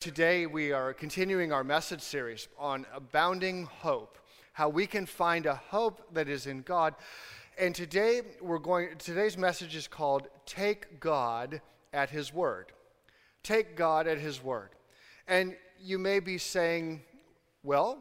Today, 0.00 0.46
we 0.46 0.72
are 0.72 0.94
continuing 0.94 1.52
our 1.52 1.62
message 1.62 2.00
series 2.00 2.48
on 2.58 2.86
abounding 2.94 3.66
hope, 3.66 4.16
how 4.54 4.70
we 4.70 4.86
can 4.86 5.04
find 5.04 5.44
a 5.44 5.56
hope 5.56 6.14
that 6.14 6.26
is 6.26 6.46
in 6.46 6.62
God. 6.62 6.94
And 7.58 7.74
today, 7.74 8.22
we're 8.40 8.60
going, 8.60 8.96
today's 8.96 9.36
message 9.36 9.76
is 9.76 9.86
called 9.86 10.28
Take 10.46 11.00
God 11.00 11.60
at 11.92 12.08
His 12.08 12.32
Word. 12.32 12.72
Take 13.42 13.76
God 13.76 14.06
at 14.06 14.16
His 14.16 14.42
Word. 14.42 14.70
And 15.28 15.54
you 15.78 15.98
may 15.98 16.18
be 16.18 16.38
saying, 16.38 17.02
Well, 17.62 17.98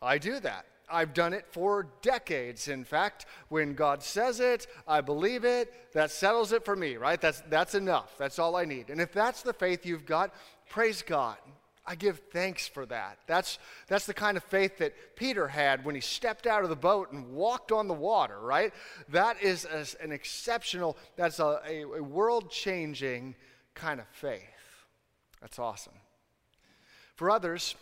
I 0.00 0.16
do 0.16 0.40
that. 0.40 0.64
I've 0.92 1.14
done 1.14 1.32
it 1.32 1.46
for 1.50 1.88
decades. 2.02 2.68
In 2.68 2.84
fact, 2.84 3.26
when 3.48 3.74
God 3.74 4.02
says 4.02 4.40
it, 4.40 4.66
I 4.86 5.00
believe 5.00 5.44
it. 5.44 5.92
That 5.94 6.10
settles 6.10 6.52
it 6.52 6.64
for 6.64 6.76
me, 6.76 6.96
right? 6.96 7.20
That's, 7.20 7.42
that's 7.48 7.74
enough. 7.74 8.16
That's 8.18 8.38
all 8.38 8.56
I 8.56 8.64
need. 8.64 8.90
And 8.90 9.00
if 9.00 9.12
that's 9.12 9.42
the 9.42 9.52
faith 9.52 9.86
you've 9.86 10.06
got, 10.06 10.34
Praise 10.72 11.02
God. 11.02 11.36
I 11.84 11.96
give 11.96 12.18
thanks 12.32 12.66
for 12.66 12.86
that. 12.86 13.18
That's, 13.26 13.58
that's 13.88 14.06
the 14.06 14.14
kind 14.14 14.38
of 14.38 14.44
faith 14.44 14.78
that 14.78 15.16
Peter 15.16 15.46
had 15.46 15.84
when 15.84 15.94
he 15.94 16.00
stepped 16.00 16.46
out 16.46 16.64
of 16.64 16.70
the 16.70 16.76
boat 16.76 17.12
and 17.12 17.34
walked 17.34 17.70
on 17.72 17.88
the 17.88 17.94
water, 17.94 18.40
right? 18.40 18.72
That 19.10 19.42
is 19.42 19.66
a, 19.66 19.84
an 20.02 20.12
exceptional, 20.12 20.96
that's 21.14 21.40
a, 21.40 21.60
a, 21.68 21.82
a 21.82 22.02
world 22.02 22.50
changing 22.50 23.34
kind 23.74 24.00
of 24.00 24.06
faith. 24.12 24.40
That's 25.42 25.58
awesome. 25.58 25.92
For 27.16 27.30
others, 27.30 27.74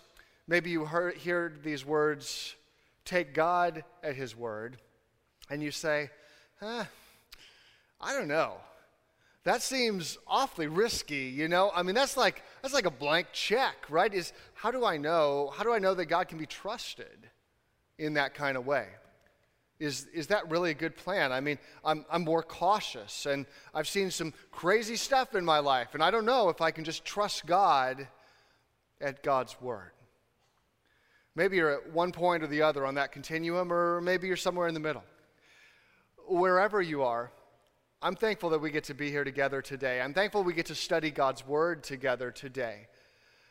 maybe 0.48 0.70
you 0.70 0.84
heard, 0.84 1.16
hear 1.16 1.52
these 1.62 1.84
words 1.84 2.56
take 3.04 3.34
God 3.34 3.84
at 4.02 4.16
his 4.16 4.34
word, 4.34 4.78
and 5.48 5.62
you 5.62 5.70
say, 5.70 6.10
huh, 6.58 6.86
I 8.00 8.14
don't 8.14 8.26
know 8.26 8.56
that 9.44 9.62
seems 9.62 10.18
awfully 10.26 10.66
risky, 10.66 11.32
you 11.34 11.48
know? 11.48 11.70
I 11.74 11.82
mean, 11.82 11.94
that's 11.94 12.16
like 12.16 12.42
that's 12.62 12.74
like 12.74 12.86
a 12.86 12.90
blank 12.90 13.28
check, 13.32 13.76
right? 13.88 14.12
Is 14.12 14.32
how 14.54 14.70
do 14.70 14.84
I 14.84 14.98
know? 14.98 15.52
How 15.56 15.64
do 15.64 15.72
I 15.72 15.78
know 15.78 15.94
that 15.94 16.06
God 16.06 16.28
can 16.28 16.38
be 16.38 16.46
trusted 16.46 17.28
in 17.98 18.14
that 18.14 18.34
kind 18.34 18.56
of 18.56 18.66
way? 18.66 18.86
Is 19.78 20.06
is 20.12 20.26
that 20.26 20.50
really 20.50 20.70
a 20.70 20.74
good 20.74 20.94
plan? 20.94 21.32
I 21.32 21.40
mean, 21.40 21.58
I'm 21.82 22.04
I'm 22.10 22.22
more 22.22 22.42
cautious 22.42 23.24
and 23.24 23.46
I've 23.74 23.88
seen 23.88 24.10
some 24.10 24.34
crazy 24.52 24.96
stuff 24.96 25.34
in 25.34 25.44
my 25.44 25.58
life, 25.58 25.94
and 25.94 26.02
I 26.02 26.10
don't 26.10 26.26
know 26.26 26.50
if 26.50 26.60
I 26.60 26.70
can 26.70 26.84
just 26.84 27.04
trust 27.04 27.46
God 27.46 28.06
at 29.00 29.22
God's 29.22 29.58
word. 29.58 29.92
Maybe 31.34 31.56
you're 31.56 31.70
at 31.70 31.92
one 31.92 32.12
point 32.12 32.42
or 32.42 32.46
the 32.46 32.60
other 32.60 32.84
on 32.84 32.96
that 32.96 33.12
continuum, 33.12 33.72
or 33.72 34.02
maybe 34.02 34.26
you're 34.26 34.36
somewhere 34.36 34.68
in 34.68 34.74
the 34.74 34.80
middle. 34.80 35.04
Wherever 36.28 36.82
you 36.82 37.02
are, 37.02 37.32
I'm 38.02 38.16
thankful 38.16 38.48
that 38.50 38.60
we 38.60 38.70
get 38.70 38.84
to 38.84 38.94
be 38.94 39.10
here 39.10 39.24
together 39.24 39.60
today. 39.60 40.00
I'm 40.00 40.14
thankful 40.14 40.42
we 40.42 40.54
get 40.54 40.66
to 40.66 40.74
study 40.74 41.10
God's 41.10 41.46
Word 41.46 41.82
together 41.82 42.30
today 42.30 42.86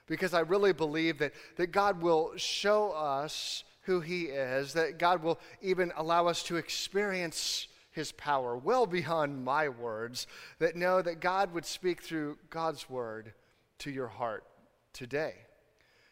because 0.07 0.33
I 0.33 0.39
really 0.39 0.73
believe 0.73 1.19
that, 1.19 1.33
that 1.57 1.67
God 1.67 2.01
will 2.01 2.31
show 2.35 2.89
us 2.89 3.63
who 3.81 3.99
He 3.99 4.23
is, 4.23 4.73
that 4.73 4.97
God 4.97 5.21
will 5.21 5.39
even 5.61 5.91
allow 5.95 6.25
us 6.25 6.41
to 6.43 6.55
experience 6.55 7.67
His 7.91 8.11
power 8.11 8.57
well 8.57 8.87
beyond 8.87 9.45
my 9.45 9.69
words, 9.69 10.25
that 10.57 10.75
know 10.75 11.03
that 11.03 11.19
God 11.19 11.53
would 11.53 11.65
speak 11.65 12.01
through 12.01 12.39
God's 12.49 12.89
Word 12.89 13.33
to 13.79 13.91
your 13.91 14.07
heart 14.07 14.45
today 14.93 15.35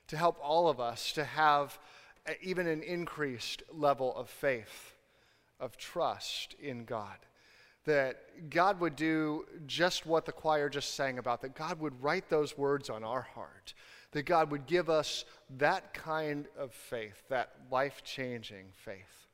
to 0.10 0.16
help 0.16 0.38
all 0.44 0.70
of 0.70 0.80
us 0.80 1.12
to 1.14 1.24
have 1.24 1.80
even 2.44 2.68
an 2.68 2.84
increased 2.84 3.64
level 3.74 4.16
of 4.16 4.30
faith, 4.30 4.94
of 5.60 5.76
trust 5.76 6.54
in 6.62 6.86
God 6.86 7.18
that 7.88 8.50
God 8.50 8.82
would 8.82 8.98
do 8.98 9.46
just 9.66 10.06
what 10.06 10.26
the 10.26 10.32
choir 10.34 10.68
just 10.68 10.94
sang 10.96 11.20
about, 11.20 11.42
that 11.42 11.56
God 11.56 11.80
would 11.80 12.04
write 12.04 12.30
those 12.30 12.58
words 12.58 12.90
on 12.90 13.02
our 13.02 13.22
heart, 13.22 13.74
that 14.12 14.24
God 14.24 14.52
would 14.52 14.68
give 14.68 14.90
us 14.90 15.24
that 15.58 15.94
kind 15.94 16.48
of 16.60 16.74
faith, 16.74 17.24
that 17.30 17.54
life 17.72 18.04
changing 18.04 18.66
faith. 18.74 19.28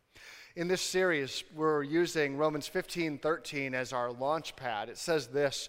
In 0.55 0.67
this 0.67 0.83
series, 0.83 1.43
we're 1.55 1.81
using 1.81 2.37
Romans 2.37 2.67
15 2.67 3.17
13 3.17 3.73
as 3.73 3.91
our 3.91 4.11
launch 4.11 4.55
pad. 4.55 4.87
It 4.87 4.99
says 4.99 5.27
this 5.27 5.67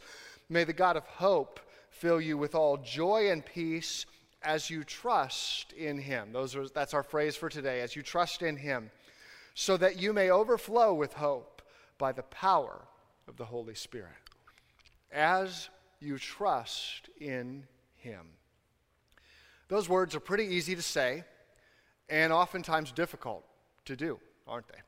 May 0.51 0.65
the 0.65 0.75
God 0.75 0.99
of 0.99 1.07
hope 1.07 1.61
fill 1.89 2.21
you 2.21 2.37
with 2.37 2.55
all 2.55 2.77
joy 2.77 3.31
and 3.31 3.43
peace 3.45 4.05
as 4.43 4.69
you 4.69 4.85
trust 4.85 5.73
in 5.73 5.97
him. 5.97 6.33
Those 6.33 6.55
are, 6.55 6.69
that's 6.69 6.93
our 6.93 7.03
phrase 7.03 7.35
for 7.35 7.49
today, 7.49 7.81
as 7.81 7.97
you 7.97 8.03
trust 8.03 8.43
in 8.43 8.59
him, 8.59 8.91
so 9.55 9.79
that 9.79 9.99
you 9.99 10.13
may 10.13 10.29
overflow 10.29 10.93
with 10.93 11.15
hope 11.15 11.54
by 11.99 12.13
the 12.13 12.23
power 12.23 12.83
of 13.29 13.37
the 13.37 13.45
Holy 13.45 13.75
Spirit 13.75 14.13
as 15.13 15.69
you 16.01 16.19
trust 16.19 17.09
in 17.21 17.67
Him. 17.97 18.27
Those 19.69 19.89
words 19.89 20.15
are 20.15 20.21
pretty 20.21 20.45
easy 20.45 20.75
to 20.75 20.83
say 20.83 21.25
and 22.09 22.33
oftentimes 22.33 22.93
difficult 22.93 23.45
to 23.87 23.97
do, 23.97 24.19
aren't 24.47 24.69
they? 24.69 24.79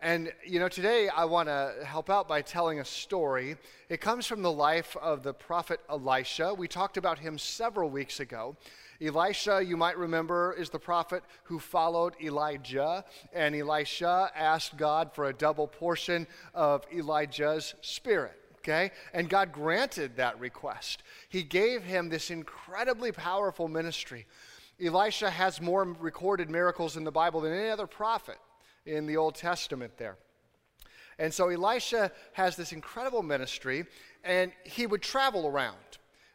And, 0.00 0.32
you 0.46 0.60
know, 0.60 0.68
today 0.68 1.08
I 1.08 1.24
want 1.24 1.48
to 1.48 1.74
help 1.84 2.08
out 2.08 2.28
by 2.28 2.40
telling 2.40 2.78
a 2.78 2.84
story. 2.84 3.56
It 3.88 4.00
comes 4.00 4.26
from 4.26 4.42
the 4.42 4.52
life 4.52 4.96
of 4.96 5.24
the 5.24 5.34
prophet 5.34 5.80
Elisha. 5.90 6.54
We 6.54 6.68
talked 6.68 6.96
about 6.96 7.18
him 7.18 7.36
several 7.36 7.90
weeks 7.90 8.20
ago. 8.20 8.56
Elisha, 9.02 9.60
you 9.64 9.76
might 9.76 9.98
remember, 9.98 10.54
is 10.56 10.70
the 10.70 10.78
prophet 10.78 11.24
who 11.44 11.58
followed 11.58 12.14
Elijah, 12.22 13.04
and 13.32 13.56
Elisha 13.56 14.30
asked 14.36 14.76
God 14.76 15.12
for 15.14 15.26
a 15.26 15.32
double 15.32 15.66
portion 15.66 16.28
of 16.54 16.84
Elijah's 16.94 17.74
spirit. 17.80 18.38
Okay? 18.58 18.92
And 19.12 19.28
God 19.28 19.50
granted 19.52 20.16
that 20.16 20.38
request. 20.38 21.02
He 21.28 21.42
gave 21.42 21.82
him 21.82 22.08
this 22.08 22.30
incredibly 22.30 23.10
powerful 23.10 23.66
ministry. 23.66 24.26
Elisha 24.80 25.30
has 25.30 25.60
more 25.60 25.82
recorded 25.84 26.50
miracles 26.50 26.96
in 26.96 27.02
the 27.02 27.10
Bible 27.10 27.40
than 27.40 27.52
any 27.52 27.68
other 27.68 27.88
prophet 27.88 28.38
in 28.88 29.06
the 29.06 29.16
Old 29.16 29.34
Testament 29.34 29.96
there. 29.96 30.16
And 31.18 31.34
so 31.34 31.48
Elisha 31.48 32.12
has 32.32 32.56
this 32.56 32.72
incredible 32.72 33.22
ministry, 33.22 33.84
and 34.24 34.52
he 34.64 34.86
would 34.86 35.02
travel 35.02 35.46
around. 35.46 35.76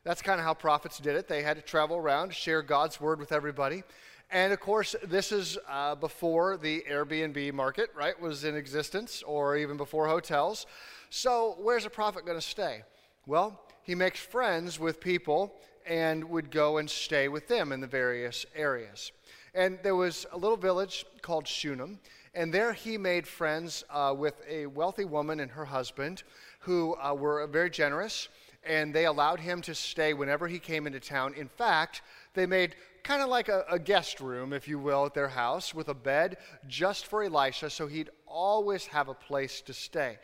That's 0.04 0.22
kind 0.22 0.40
of 0.40 0.46
how 0.46 0.54
prophets 0.54 1.00
did 1.00 1.16
it. 1.16 1.28
They 1.28 1.42
had 1.42 1.56
to 1.56 1.64
travel 1.64 1.96
around, 1.96 2.34
share 2.34 2.62
God's 2.62 3.00
word 3.00 3.20
with 3.20 3.32
everybody. 3.32 3.84
And 4.30 4.52
of 4.52 4.60
course, 4.60 4.96
this 5.04 5.32
is 5.32 5.58
uh, 5.70 5.96
before 5.96 6.58
the 6.58 6.84
Airbnb 6.90 7.54
market, 7.54 7.90
right, 7.96 8.20
was 8.20 8.44
in 8.44 8.56
existence, 8.56 9.24
or 9.26 9.56
even 9.56 9.78
before 9.78 10.08
hotels. 10.08 10.66
So, 11.10 11.56
where's 11.60 11.86
a 11.86 11.90
prophet 11.90 12.26
going 12.26 12.38
to 12.38 12.46
stay? 12.46 12.84
Well, 13.26 13.62
he 13.84 13.96
makes 13.96 14.20
friends 14.20 14.80
with 14.80 15.00
people 15.00 15.54
and 15.86 16.24
would 16.26 16.50
go 16.52 16.78
and 16.78 16.90
stay 16.90 17.28
with 17.28 17.48
them 17.48 17.72
in 17.72 17.80
the 17.80 17.88
various 17.88 18.46
areas. 18.56 19.12
And 19.54 19.78
there 19.84 19.96
was 19.96 20.26
a 20.32 20.38
little 20.38 20.58
village 20.58 21.06
called 21.22 21.48
Shunem, 21.48 22.00
and 22.34 22.54
there 22.54 22.74
he 22.74 22.98
made 22.98 23.28
friends 23.28 23.84
uh, 23.90 24.14
with 24.18 24.42
a 24.50 24.66
wealthy 24.66 25.06
woman 25.06 25.40
and 25.40 25.52
her 25.52 25.66
husband 25.66 26.24
who 26.60 26.96
uh, 26.96 27.14
were 27.14 27.46
very 27.48 27.70
generous 27.70 28.30
and 28.66 28.94
they 28.94 29.06
allowed 29.06 29.40
him 29.40 29.62
to 29.62 29.76
stay 29.76 30.14
whenever 30.14 30.48
he 30.48 30.58
came 30.58 30.88
into 30.88 31.00
town. 31.00 31.34
In 31.36 31.48
fact, 31.48 32.02
they 32.34 32.46
made 32.46 32.76
kind 33.04 33.22
of 33.22 33.30
like 33.30 33.50
a, 33.50 33.66
a, 33.70 33.78
guest 33.78 34.22
room, 34.22 34.54
if 34.54 34.68
you 34.68 34.80
will, 34.80 35.06
at 35.06 35.14
their 35.14 35.28
house 35.28 35.74
with 35.74 35.90
a 35.90 35.94
bed 35.94 36.38
just 36.68 37.08
for 37.08 37.24
Elisha, 37.24 37.70
so 37.70 37.88
he'd 37.88 38.10
always 38.26 38.86
have 38.88 39.10
a 39.10 39.14
place 39.14 39.62
to 39.62 39.74
stay. 39.74 40.18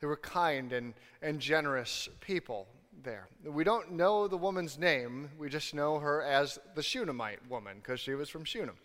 They 0.00 0.06
were 0.06 0.16
kind 0.16 0.72
and, 0.72 0.94
and 1.20 1.38
generous 1.38 2.08
people 2.20 2.66
there. 3.02 3.28
We 3.44 3.64
don't 3.64 3.92
know 3.92 4.26
the 4.26 4.38
woman's 4.38 4.78
name, 4.78 5.28
we 5.38 5.50
just 5.50 5.74
know 5.74 5.98
her 5.98 6.22
as 6.22 6.58
the 6.74 6.82
Shunammite 6.82 7.46
woman 7.50 7.76
because 7.76 8.00
she 8.00 8.14
was 8.14 8.30
from 8.30 8.44
Shunem. 8.44 8.76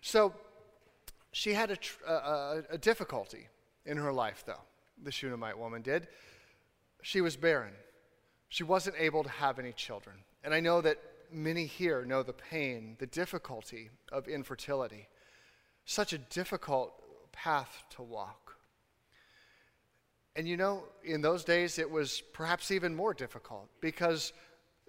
So 0.00 0.32
she 1.32 1.54
had 1.54 1.70
a, 1.70 2.10
a, 2.10 2.62
a 2.70 2.78
difficulty 2.78 3.48
in 3.84 3.96
her 3.96 4.12
life, 4.12 4.44
though, 4.46 4.62
the 5.02 5.10
Shunammite 5.10 5.58
woman 5.58 5.82
did 5.82 6.06
she 7.02 7.20
was 7.20 7.36
barren. 7.36 7.74
She 8.48 8.62
wasn't 8.62 8.96
able 8.98 9.24
to 9.24 9.28
have 9.28 9.58
any 9.58 9.72
children. 9.72 10.16
And 10.44 10.54
I 10.54 10.60
know 10.60 10.80
that 10.80 10.98
many 11.30 11.66
here 11.66 12.04
know 12.04 12.22
the 12.22 12.32
pain, 12.32 12.96
the 12.98 13.06
difficulty 13.06 13.90
of 14.10 14.28
infertility. 14.28 15.08
Such 15.84 16.12
a 16.12 16.18
difficult 16.18 16.92
path 17.32 17.84
to 17.96 18.02
walk. 18.02 18.56
And 20.36 20.48
you 20.48 20.56
know, 20.56 20.84
in 21.04 21.20
those 21.20 21.44
days, 21.44 21.78
it 21.78 21.90
was 21.90 22.22
perhaps 22.32 22.70
even 22.70 22.94
more 22.94 23.12
difficult 23.12 23.68
because 23.80 24.32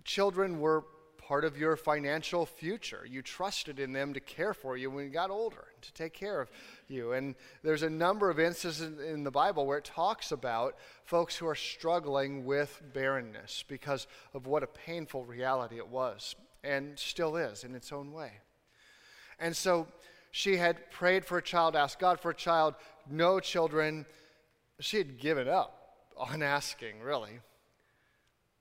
children 0.06 0.60
were 0.60 0.86
part 1.28 1.46
of 1.46 1.58
your 1.58 1.75
financial 1.75 2.46
future. 2.46 3.06
You 3.10 3.22
trusted 3.22 3.80
in 3.80 3.94
them 3.94 4.14
to 4.14 4.20
care 4.20 4.54
for 4.54 4.75
you 4.75 4.92
when 4.92 5.06
you 5.06 5.10
got 5.10 5.30
older, 5.30 5.66
to 5.81 5.94
take 5.94 6.14
care 6.14 6.42
of 6.42 6.50
you. 6.88 7.14
And 7.14 7.36
there's 7.64 7.84
a 7.84 7.90
number 7.90 8.30
of 8.30 8.40
instances 8.40 9.00
in 9.00 9.24
the 9.24 9.31
Bible 9.31 9.66
where 9.66 9.78
it 9.78 9.86
talks 9.86 10.31
about 10.31 10.75
folks 11.06 11.36
who 11.38 11.48
are 11.48 11.56
struggling 11.56 12.46
with 12.46 12.81
barrenness 12.94 13.64
because 13.68 14.08
of 14.34 14.48
what 14.48 14.64
a 14.64 14.68
painful 14.68 15.24
reality 15.25 15.78
it 15.78 15.88
was 15.88 16.36
and 16.64 16.98
still 16.98 17.36
is 17.36 17.64
in 17.64 17.76
its 17.76 17.92
own 17.92 18.12
way. 18.12 18.31
And 19.40 19.56
so 19.56 19.88
she 20.31 20.58
had 20.58 20.92
prayed 20.92 21.26
for 21.26 21.38
a 21.38 21.42
child, 21.42 21.76
asked 21.76 22.00
God 22.00 22.19
for 22.19 22.31
a 22.31 22.36
child, 22.36 22.76
no 23.10 23.40
children. 23.40 24.06
She 24.80 24.98
had 24.98 25.19
given 25.19 25.48
up 25.48 25.80
on 26.18 26.42
asking, 26.42 27.02
really. 27.02 27.40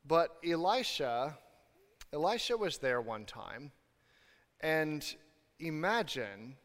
But 0.05 0.37
Elisha 0.45 1.37
Elisha 2.13 2.57
was 2.57 2.77
there 2.77 3.01
one 3.01 3.25
time, 3.25 3.73
and 4.61 5.15
imagine, 5.59 6.57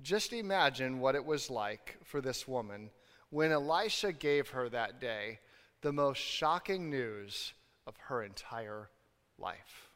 just 0.00 0.32
imagine 0.32 0.98
what 0.98 1.14
it 1.14 1.24
was 1.24 1.48
like 1.48 1.96
for 2.02 2.20
this 2.20 2.48
woman 2.48 2.90
when 3.30 3.52
Elisha 3.52 4.12
gave 4.12 4.48
her 4.48 4.68
that 4.68 5.00
day 5.00 5.38
the 5.82 5.92
most 5.92 6.18
shocking 6.18 6.90
news 6.90 7.52
of 7.86 7.96
her 7.96 8.24
entire 8.24 8.90
life. 9.38 9.88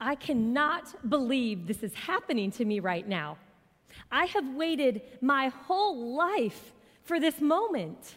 I 0.00 0.16
cannot 0.16 1.08
believe 1.08 1.66
this 1.66 1.82
is 1.84 1.94
happening 1.94 2.50
to 2.52 2.64
me 2.64 2.80
right 2.80 3.06
now. 3.06 3.38
I 4.10 4.26
have 4.26 4.54
waited 4.54 5.02
my 5.20 5.48
whole 5.48 6.16
life 6.16 6.72
for 7.08 7.18
this 7.18 7.40
moment. 7.40 8.16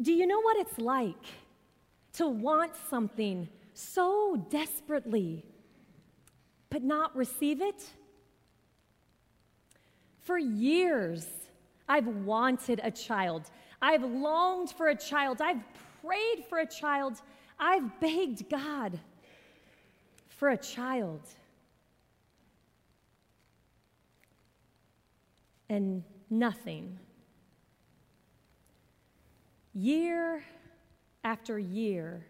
Do 0.00 0.12
you 0.12 0.26
know 0.26 0.42
what 0.42 0.58
it's 0.58 0.78
like 0.78 1.24
to 2.12 2.28
want 2.28 2.72
something 2.90 3.48
so 3.72 4.36
desperately, 4.50 5.46
but 6.68 6.82
not 6.82 7.16
receive 7.16 7.62
it? 7.62 7.82
For 10.20 10.36
years, 10.36 11.26
I've 11.88 12.06
wanted 12.06 12.82
a 12.84 12.90
child. 12.90 13.50
I've 13.80 14.04
longed 14.04 14.70
for 14.72 14.88
a 14.88 14.94
child. 14.94 15.40
I've 15.40 15.64
prayed 16.04 16.44
for 16.46 16.58
a 16.58 16.66
child. 16.66 17.22
I've 17.58 17.98
begged 18.00 18.50
God 18.50 19.00
for 20.28 20.50
a 20.50 20.58
child. 20.58 21.22
And 25.70 26.04
nothing. 26.28 26.98
Year 29.72 30.42
after 31.22 31.58
year, 31.58 32.26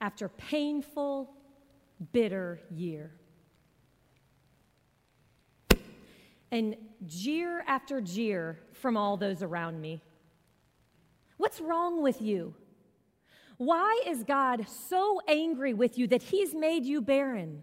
after 0.00 0.28
painful, 0.28 1.30
bitter 2.12 2.60
year. 2.70 3.12
And 6.52 6.76
jeer 7.06 7.62
after 7.66 8.00
jeer 8.00 8.58
from 8.72 8.96
all 8.96 9.16
those 9.16 9.42
around 9.42 9.80
me. 9.80 10.02
What's 11.36 11.60
wrong 11.60 12.02
with 12.02 12.20
you? 12.20 12.54
Why 13.56 14.02
is 14.06 14.24
God 14.24 14.66
so 14.68 15.20
angry 15.28 15.74
with 15.74 15.96
you 15.96 16.06
that 16.08 16.22
He's 16.22 16.54
made 16.54 16.84
you 16.84 17.00
barren? 17.00 17.62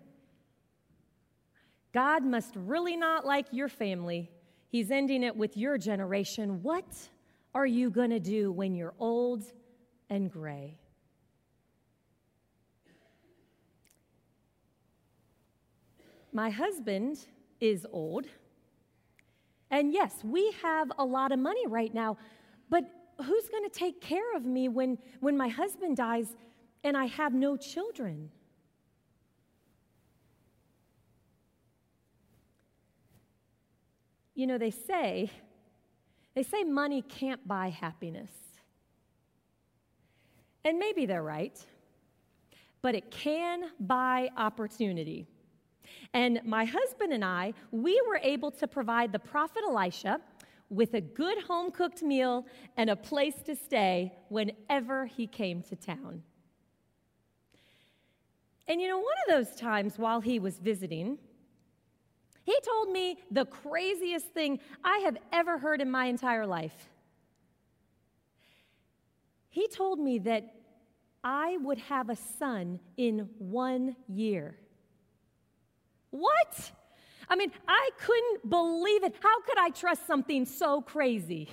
God 1.93 2.23
must 2.23 2.53
really 2.55 2.95
not 2.95 3.25
like 3.25 3.47
your 3.51 3.67
family. 3.67 4.29
He's 4.69 4.91
ending 4.91 5.23
it 5.23 5.35
with 5.35 5.57
your 5.57 5.77
generation. 5.77 6.61
What 6.61 6.85
are 7.53 7.65
you 7.65 7.89
going 7.89 8.11
to 8.11 8.19
do 8.19 8.51
when 8.51 8.75
you're 8.75 8.93
old 8.99 9.43
and 10.09 10.31
gray? 10.31 10.77
My 16.31 16.49
husband 16.49 17.17
is 17.59 17.85
old. 17.91 18.25
And 19.71 19.91
yes, 19.91 20.13
we 20.23 20.53
have 20.61 20.91
a 20.97 21.03
lot 21.03 21.31
of 21.31 21.39
money 21.39 21.65
right 21.67 21.93
now, 21.93 22.17
but 22.69 22.83
who's 23.17 23.49
going 23.49 23.63
to 23.63 23.69
take 23.69 24.01
care 24.01 24.35
of 24.35 24.45
me 24.45 24.69
when, 24.69 24.97
when 25.19 25.35
my 25.35 25.47
husband 25.47 25.97
dies 25.97 26.35
and 26.83 26.95
I 26.95 27.05
have 27.05 27.33
no 27.33 27.57
children? 27.57 28.29
You 34.35 34.45
know, 34.45 34.59
they 34.59 34.71
say, 34.71 35.31
they 36.37 36.43
say 36.43 36.63
money 36.63 37.01
can't 37.01 37.47
buy 37.47 37.69
happiness. 37.69 38.29
And 40.63 40.77
maybe 40.77 41.07
they're 41.07 41.23
right, 41.23 41.59
but 42.83 42.93
it 42.93 43.09
can 43.09 43.71
buy 43.79 44.29
opportunity. 44.37 45.25
And 46.13 46.39
my 46.45 46.63
husband 46.63 47.11
and 47.11 47.25
I, 47.25 47.55
we 47.71 47.99
were 48.07 48.19
able 48.21 48.51
to 48.51 48.67
provide 48.67 49.11
the 49.11 49.17
prophet 49.17 49.63
Elisha 49.67 50.21
with 50.69 50.93
a 50.93 51.01
good 51.01 51.39
home 51.41 51.71
cooked 51.71 52.03
meal 52.03 52.45
and 52.75 52.91
a 52.91 52.95
place 52.95 53.41
to 53.47 53.55
stay 53.55 54.13
whenever 54.29 55.07
he 55.07 55.25
came 55.25 55.63
to 55.63 55.75
town. 55.75 56.21
And 58.67 58.79
you 58.79 58.87
know, 58.87 58.99
one 58.99 59.15
of 59.27 59.33
those 59.33 59.55
times 59.55 59.97
while 59.97 60.21
he 60.21 60.37
was 60.37 60.59
visiting, 60.59 61.17
he 62.47 62.57
told 62.61 62.89
me 62.89 63.17
the 63.29 63.43
craziest 63.43 64.27
thing 64.27 64.61
I 64.81 64.99
have 64.99 65.17
ever 65.33 65.57
heard 65.57 65.81
in 65.81 65.91
my 65.91 66.05
entire 66.05 66.47
life. 66.47 66.89
He 69.49 69.67
told 69.67 69.99
me 69.99 70.19
that 70.19 70.55
I 71.25 71.57
would 71.57 71.77
have 71.77 72.09
a 72.09 72.15
son 72.15 72.79
in 72.95 73.27
one 73.37 73.97
year. 74.07 74.55
What? 76.11 76.71
I 77.27 77.35
mean, 77.35 77.51
I 77.67 77.89
couldn't 77.99 78.49
believe 78.49 79.03
it. 79.03 79.13
How 79.21 79.41
could 79.41 79.57
I 79.57 79.69
trust 79.71 80.07
something 80.07 80.45
so 80.45 80.81
crazy? 80.81 81.49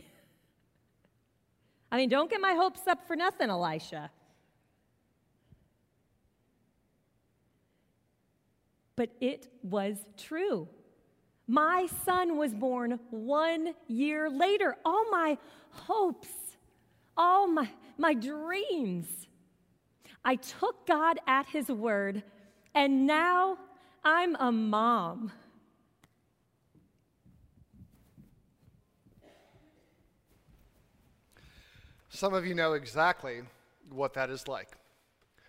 I 1.90 1.96
mean, 1.96 2.08
don't 2.08 2.30
get 2.30 2.40
my 2.40 2.52
hopes 2.52 2.86
up 2.86 3.04
for 3.08 3.16
nothing, 3.16 3.50
Elisha. 3.50 4.12
But 8.94 9.10
it 9.20 9.48
was 9.64 9.96
true. 10.16 10.68
My 11.46 11.86
son 12.04 12.36
was 12.36 12.54
born 12.54 12.98
one 13.10 13.74
year 13.86 14.30
later. 14.30 14.76
All 14.84 15.10
my 15.10 15.36
hopes, 15.70 16.28
all 17.16 17.46
my, 17.46 17.68
my 17.98 18.14
dreams. 18.14 19.06
I 20.24 20.36
took 20.36 20.86
God 20.86 21.18
at 21.26 21.46
his 21.46 21.68
word, 21.68 22.22
and 22.74 23.06
now 23.06 23.58
I'm 24.02 24.36
a 24.36 24.50
mom. 24.50 25.32
Some 32.08 32.32
of 32.32 32.46
you 32.46 32.54
know 32.54 32.72
exactly 32.72 33.42
what 33.90 34.14
that 34.14 34.30
is 34.30 34.48
like. 34.48 34.68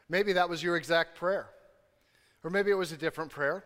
Maybe 0.10 0.34
that 0.34 0.50
was 0.50 0.62
your 0.62 0.76
exact 0.76 1.16
prayer, 1.16 1.48
or 2.44 2.50
maybe 2.50 2.70
it 2.70 2.76
was 2.76 2.92
a 2.92 2.98
different 2.98 3.32
prayer. 3.32 3.64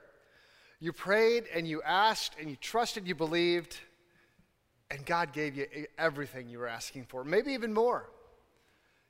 You 0.79 0.93
prayed 0.93 1.45
and 1.53 1.67
you 1.67 1.81
asked 1.81 2.35
and 2.39 2.49
you 2.49 2.55
trusted, 2.55 3.07
you 3.07 3.15
believed, 3.15 3.77
and 4.89 5.05
God 5.05 5.33
gave 5.33 5.55
you 5.55 5.67
everything 5.97 6.49
you 6.49 6.59
were 6.59 6.67
asking 6.67 7.05
for, 7.05 7.23
maybe 7.23 7.51
even 7.53 7.73
more. 7.73 8.09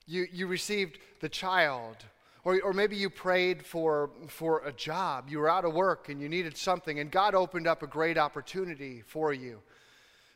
You, 0.08 0.26
you 0.32 0.48
received 0.48 0.98
the 1.22 1.30
child, 1.30 1.98
or, 2.44 2.60
or 2.62 2.74
maybe 2.74 2.96
you 2.96 3.10
prayed 3.10 3.64
for, 3.64 4.10
for 4.28 4.66
a 4.66 4.74
job. 4.74 5.30
You 5.30 5.40
were 5.40 5.50
out 5.50 5.66
of 5.66 5.74
work 5.74 6.10
and 6.10 6.20
you 6.20 6.28
needed 6.28 6.58
something, 6.58 7.00
and 7.00 7.12
God 7.12 7.36
opened 7.36 7.68
up 7.68 7.84
a 7.84 7.88
great 7.88 8.18
opportunity 8.18 9.04
for 9.06 9.32
you. 9.32 9.62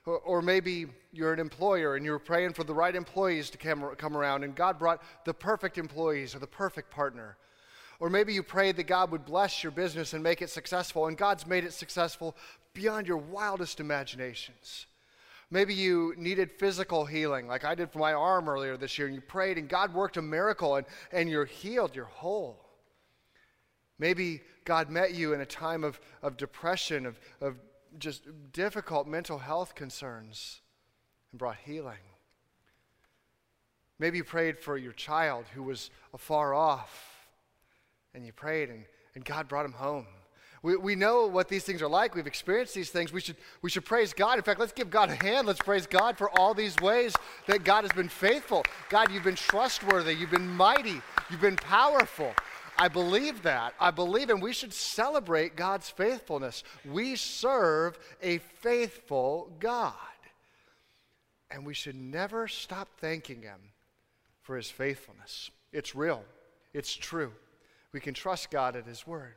Or, 0.06 0.20
or 0.20 0.42
maybe 0.42 0.86
you're 1.12 1.34
an 1.34 1.40
employer 1.40 1.96
and 1.96 2.06
you 2.06 2.12
were 2.12 2.20
praying 2.20 2.54
for 2.54 2.64
the 2.64 2.74
right 2.74 2.96
employees 2.96 3.50
to 3.50 3.58
come, 3.58 3.84
come 3.98 4.16
around, 4.16 4.44
and 4.44 4.54
God 4.54 4.78
brought 4.78 5.02
the 5.26 5.34
perfect 5.34 5.78
employees 5.78 6.36
or 6.36 6.40
the 6.40 6.48
perfect 6.48 6.92
partner. 6.92 7.38
Or 8.04 8.10
maybe 8.10 8.34
you 8.34 8.44
prayed 8.44 8.76
that 8.76 8.88
God 8.88 9.12
would 9.12 9.24
bless 9.24 9.64
your 9.64 9.72
business 9.72 10.12
and 10.12 10.22
make 10.22 10.42
it 10.42 10.50
successful, 10.50 11.08
and 11.08 11.18
God's 11.18 11.48
made 11.48 11.64
it 11.64 11.72
successful 11.72 12.36
beyond 12.74 13.08
your 13.08 13.16
wildest 13.16 13.80
imaginations. 13.80 14.88
Maybe 15.50 15.74
you 15.74 16.14
needed 16.18 16.52
physical 16.52 17.06
healing, 17.06 17.48
like 17.48 17.64
I 17.64 17.76
did 17.76 17.94
for 17.94 18.00
my 18.00 18.12
arm 18.12 18.50
earlier 18.50 18.76
this 18.76 18.98
year, 18.98 19.08
and 19.08 19.16
you 19.16 19.22
prayed, 19.22 19.58
and 19.58 19.70
God 19.70 19.94
worked 19.94 20.18
a 20.18 20.22
miracle, 20.22 20.76
and, 20.76 20.86
and 21.14 21.30
you're 21.30 21.46
healed, 21.46 21.96
you're 21.96 22.04
whole. 22.04 22.60
Maybe 23.98 24.42
God 24.66 24.90
met 24.90 25.14
you 25.14 25.32
in 25.32 25.40
a 25.40 25.46
time 25.46 25.86
of, 25.86 26.02
of 26.22 26.36
depression, 26.36 27.06
of, 27.06 27.18
of 27.40 27.56
just 28.00 28.24
difficult 28.52 29.08
mental 29.08 29.38
health 29.38 29.76
concerns 29.76 30.60
and 31.32 31.40
brought 31.40 31.56
healing. 31.64 32.04
Maybe 33.98 34.18
you 34.18 34.26
prayed 34.26 34.60
for 34.60 34.76
your 34.76 34.92
child 34.92 35.46
who 35.56 35.64
was 35.64 35.90
afar 36.14 36.54
off, 36.54 37.13
and 38.14 38.26
you 38.26 38.32
prayed, 38.32 38.70
and, 38.70 38.86
and 39.16 39.26
God 39.26 39.48
brought 39.48 39.66
him 39.66 39.74
home. 39.74 40.08
We, 40.64 40.78
we 40.78 40.96
know 40.96 41.28
what 41.28 41.50
these 41.50 41.66
things 41.66 41.82
are 41.82 41.90
like. 41.90 42.16
We've 42.16 42.26
experienced 42.26 42.74
these 42.74 42.90
things. 42.90 43.12
We 43.12 43.20
should, 43.20 43.36
we 43.62 43.70
should 43.70 43.84
praise 43.84 44.14
God. 44.14 44.38
In 44.38 44.44
fact, 44.44 44.62
let's 44.62 44.72
give 44.72 44.90
God 44.90 45.10
a 45.10 45.16
hand. 45.16 45.46
Let's 45.46 45.60
praise 45.60 45.86
God 45.86 46.18
for 46.18 46.30
all 46.40 46.54
these 46.54 46.76
ways 46.78 47.14
that 47.48 47.66
God 47.66 47.84
has 47.84 47.92
been 47.92 48.08
faithful. 48.08 48.64
God, 48.90 49.12
you've 49.12 49.26
been 49.26 49.36
trustworthy. 49.36 50.14
You've 50.14 50.32
been 50.32 50.48
mighty. 50.48 51.02
You've 51.30 51.42
been 51.42 51.58
powerful. 51.58 52.34
I 52.78 52.88
believe 52.88 53.44
that. 53.44 53.74
I 53.78 53.92
believe, 53.92 54.30
and 54.30 54.42
we 54.42 54.54
should 54.54 54.74
celebrate 54.74 55.58
God's 55.58 55.90
faithfulness. 55.90 56.64
We 56.86 57.18
serve 57.18 58.00
a 58.22 58.38
faithful 58.38 59.52
God. 59.60 59.94
And 61.52 61.66
we 61.66 61.74
should 61.74 61.96
never 61.96 62.48
stop 62.48 62.88
thanking 63.00 63.42
Him 63.42 63.60
for 64.42 64.56
His 64.56 64.72
faithfulness. 64.72 65.52
It's 65.74 65.94
real, 65.94 66.24
it's 66.74 66.94
true. 66.96 67.34
We 67.94 68.00
can 68.00 68.14
trust 68.14 68.52
God 68.52 68.76
at 68.76 68.86
His 68.86 69.08
word. 69.08 69.36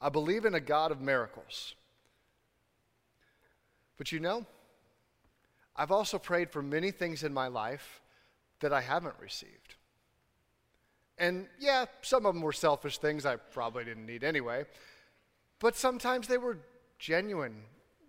I 0.00 0.08
believe 0.10 0.44
in 0.44 0.54
a 0.54 0.60
God 0.60 0.90
of 0.90 1.00
miracles. 1.00 1.74
But 3.96 4.12
you 4.12 4.20
know, 4.20 4.44
I've 5.74 5.92
also 5.92 6.18
prayed 6.18 6.50
for 6.50 6.62
many 6.62 6.90
things 6.90 7.22
in 7.22 7.32
my 7.32 7.46
life 7.46 8.02
that 8.60 8.72
I 8.72 8.80
haven't 8.80 9.14
received. 9.20 9.76
And 11.18 11.46
yeah, 11.58 11.86
some 12.02 12.26
of 12.26 12.34
them 12.34 12.42
were 12.42 12.52
selfish 12.52 12.98
things 12.98 13.24
I 13.24 13.36
probably 13.36 13.84
didn't 13.84 14.04
need 14.04 14.22
anyway, 14.22 14.64
but 15.60 15.76
sometimes 15.76 16.28
they 16.28 16.36
were 16.36 16.58
genuine, 16.98 17.62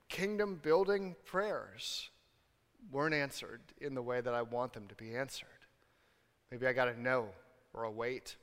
kingdom 0.09 0.59
building 0.61 1.15
prayers. 1.25 2.09
Weren't 2.91 3.15
answered 3.15 3.61
in 3.79 3.95
the 3.95 4.01
way 4.01 4.21
that 4.21 4.33
I 4.33 4.41
want 4.41 4.73
them 4.73 4.87
to 4.87 4.95
be 4.95 5.15
answered. 5.15 5.47
Maybe 6.51 6.67
I 6.67 6.73
got 6.73 6.87
a 6.87 6.99
no 6.99 7.29
or 7.73 7.83
a 7.83 7.91
wait. 7.91 8.35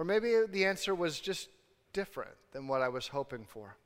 Or 0.00 0.04
maybe 0.04 0.34
the 0.48 0.64
answer 0.64 0.94
was 0.94 1.20
just 1.20 1.50
different 1.92 2.30
than 2.52 2.66
what 2.66 2.80
I 2.80 2.88
was 2.88 3.08
hoping 3.08 3.44
for. 3.44 3.76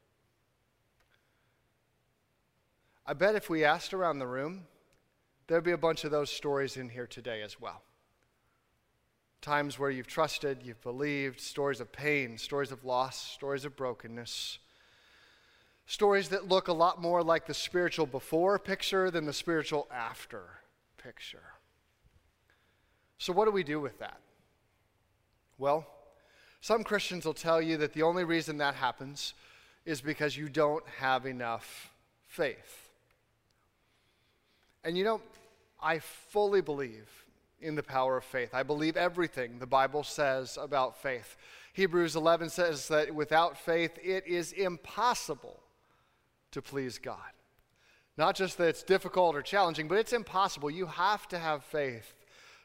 I 3.04 3.14
bet 3.14 3.34
if 3.34 3.50
we 3.50 3.64
asked 3.64 3.92
around 3.92 4.20
the 4.20 4.28
room, 4.28 4.68
there'd 5.48 5.64
be 5.64 5.72
a 5.72 5.76
bunch 5.76 6.04
of 6.04 6.12
those 6.12 6.30
stories 6.30 6.76
in 6.76 6.88
here 6.88 7.08
today 7.08 7.42
as 7.42 7.60
well. 7.60 7.82
Times 9.40 9.76
where 9.76 9.90
you've 9.90 10.06
trusted, 10.06 10.60
you've 10.62 10.80
believed, 10.82 11.40
stories 11.40 11.80
of 11.80 11.90
pain, 11.90 12.38
stories 12.38 12.70
of 12.70 12.84
loss, 12.84 13.20
stories 13.20 13.64
of 13.64 13.74
brokenness. 13.74 14.60
Stories 15.86 16.28
that 16.28 16.46
look 16.46 16.68
a 16.68 16.72
lot 16.72 17.02
more 17.02 17.24
like 17.24 17.46
the 17.46 17.54
spiritual 17.54 18.06
before 18.06 18.60
picture 18.60 19.10
than 19.10 19.26
the 19.26 19.32
spiritual 19.32 19.88
after 19.92 20.44
picture. 20.96 21.54
So, 23.18 23.32
what 23.32 23.46
do 23.46 23.50
we 23.50 23.64
do 23.64 23.80
with 23.80 23.98
that? 23.98 24.20
Well, 25.58 25.88
some 26.64 26.82
Christians 26.82 27.26
will 27.26 27.34
tell 27.34 27.60
you 27.60 27.76
that 27.76 27.92
the 27.92 28.04
only 28.04 28.24
reason 28.24 28.56
that 28.56 28.74
happens 28.74 29.34
is 29.84 30.00
because 30.00 30.34
you 30.34 30.48
don't 30.48 30.82
have 30.98 31.26
enough 31.26 31.92
faith. 32.26 32.88
And 34.82 34.96
you 34.96 35.04
know, 35.04 35.20
I 35.82 35.98
fully 35.98 36.62
believe 36.62 37.06
in 37.60 37.74
the 37.74 37.82
power 37.82 38.16
of 38.16 38.24
faith. 38.24 38.54
I 38.54 38.62
believe 38.62 38.96
everything 38.96 39.58
the 39.58 39.66
Bible 39.66 40.04
says 40.04 40.56
about 40.58 41.02
faith. 41.02 41.36
Hebrews 41.74 42.16
11 42.16 42.48
says 42.48 42.88
that 42.88 43.14
without 43.14 43.58
faith, 43.58 43.98
it 44.02 44.26
is 44.26 44.52
impossible 44.52 45.60
to 46.52 46.62
please 46.62 46.96
God. 46.96 47.18
Not 48.16 48.36
just 48.36 48.56
that 48.56 48.68
it's 48.68 48.82
difficult 48.82 49.36
or 49.36 49.42
challenging, 49.42 49.86
but 49.86 49.98
it's 49.98 50.14
impossible. 50.14 50.70
You 50.70 50.86
have 50.86 51.28
to 51.28 51.38
have 51.38 51.62
faith 51.62 52.14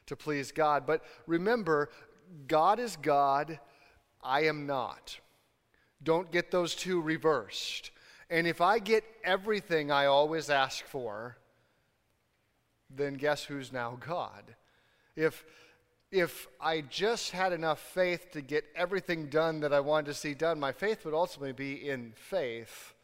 to 0.06 0.16
please 0.16 0.52
God. 0.52 0.86
But 0.86 1.02
remember, 1.26 1.90
God 2.48 2.80
is 2.80 2.96
God, 2.96 3.58
I 4.22 4.42
am 4.42 4.66
not. 4.66 5.18
Don't 6.02 6.30
get 6.30 6.50
those 6.50 6.74
two 6.74 7.00
reversed. 7.00 7.90
And 8.30 8.46
if 8.46 8.60
I 8.60 8.78
get 8.78 9.04
everything 9.24 9.90
I 9.90 10.06
always 10.06 10.50
ask 10.50 10.84
for, 10.84 11.36
then 12.88 13.14
guess 13.14 13.44
who's 13.44 13.72
now 13.72 13.98
God? 14.00 14.54
If, 15.16 15.44
if 16.10 16.46
I 16.60 16.82
just 16.82 17.32
had 17.32 17.52
enough 17.52 17.80
faith 17.80 18.30
to 18.32 18.40
get 18.40 18.64
everything 18.74 19.26
done 19.26 19.60
that 19.60 19.72
I 19.72 19.80
wanted 19.80 20.06
to 20.06 20.14
see 20.14 20.34
done, 20.34 20.60
my 20.60 20.72
faith 20.72 21.04
would 21.04 21.14
ultimately 21.14 21.52
be 21.52 21.88
in 21.88 22.12
faith, 22.16 22.94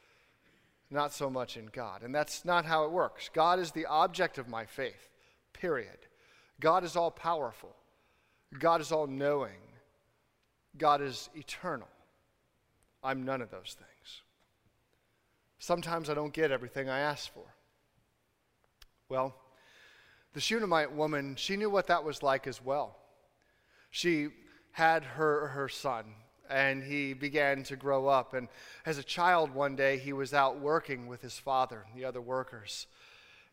not 0.90 1.12
so 1.12 1.28
much 1.28 1.56
in 1.56 1.66
God. 1.66 2.02
And 2.02 2.14
that's 2.14 2.44
not 2.44 2.64
how 2.64 2.84
it 2.84 2.92
works. 2.92 3.28
God 3.32 3.58
is 3.58 3.72
the 3.72 3.86
object 3.86 4.38
of 4.38 4.48
my 4.48 4.64
faith, 4.64 5.10
period. 5.52 5.98
God 6.60 6.84
is 6.84 6.96
all 6.96 7.10
powerful, 7.10 7.74
God 8.58 8.80
is 8.80 8.92
all 8.92 9.06
knowing, 9.06 9.58
God 10.78 11.00
is 11.02 11.28
eternal. 11.34 11.88
I'm 13.02 13.24
none 13.24 13.40
of 13.40 13.50
those 13.50 13.76
things. 13.78 14.22
Sometimes 15.58 16.10
I 16.10 16.14
don't 16.14 16.32
get 16.32 16.50
everything 16.50 16.88
I 16.88 17.00
ask 17.00 17.32
for. 17.32 17.44
Well, 19.08 19.34
the 20.34 20.40
Shunammite 20.40 20.92
woman, 20.92 21.36
she 21.36 21.56
knew 21.56 21.70
what 21.70 21.86
that 21.86 22.04
was 22.04 22.22
like 22.22 22.46
as 22.46 22.62
well. 22.62 22.96
She 23.90 24.28
had 24.72 25.04
her, 25.04 25.48
her 25.48 25.68
son, 25.68 26.04
and 26.50 26.82
he 26.82 27.14
began 27.14 27.62
to 27.64 27.76
grow 27.76 28.08
up. 28.08 28.34
And 28.34 28.48
as 28.84 28.98
a 28.98 29.02
child, 29.02 29.54
one 29.54 29.76
day, 29.76 29.98
he 29.98 30.12
was 30.12 30.34
out 30.34 30.60
working 30.60 31.06
with 31.06 31.22
his 31.22 31.38
father 31.38 31.86
and 31.88 31.98
the 31.98 32.04
other 32.04 32.20
workers. 32.20 32.86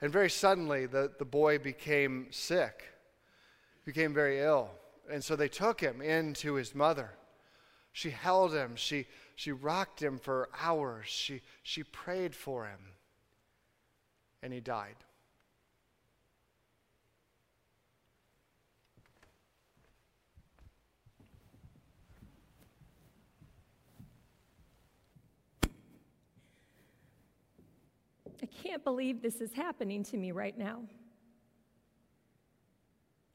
And 0.01 0.11
very 0.11 0.29
suddenly, 0.29 0.85
the, 0.85 1.11
the 1.17 1.25
boy 1.25 1.59
became 1.59 2.27
sick, 2.31 2.83
became 3.85 4.13
very 4.13 4.41
ill. 4.41 4.69
And 5.11 5.23
so 5.23 5.35
they 5.35 5.47
took 5.47 5.81
him 5.81 6.01
in 6.01 6.33
to 6.35 6.55
his 6.55 6.73
mother. 6.73 7.11
She 7.91 8.09
held 8.09 8.53
him, 8.53 8.75
she, 8.75 9.05
she 9.35 9.51
rocked 9.51 10.01
him 10.01 10.17
for 10.17 10.49
hours, 10.59 11.07
she, 11.07 11.41
she 11.61 11.83
prayed 11.83 12.33
for 12.33 12.65
him, 12.65 12.79
and 14.41 14.51
he 14.51 14.59
died. 14.59 14.95
I 28.41 28.45
can't 28.47 28.83
believe 28.83 29.21
this 29.21 29.39
is 29.39 29.53
happening 29.53 30.03
to 30.05 30.17
me 30.17 30.31
right 30.31 30.57
now. 30.57 30.81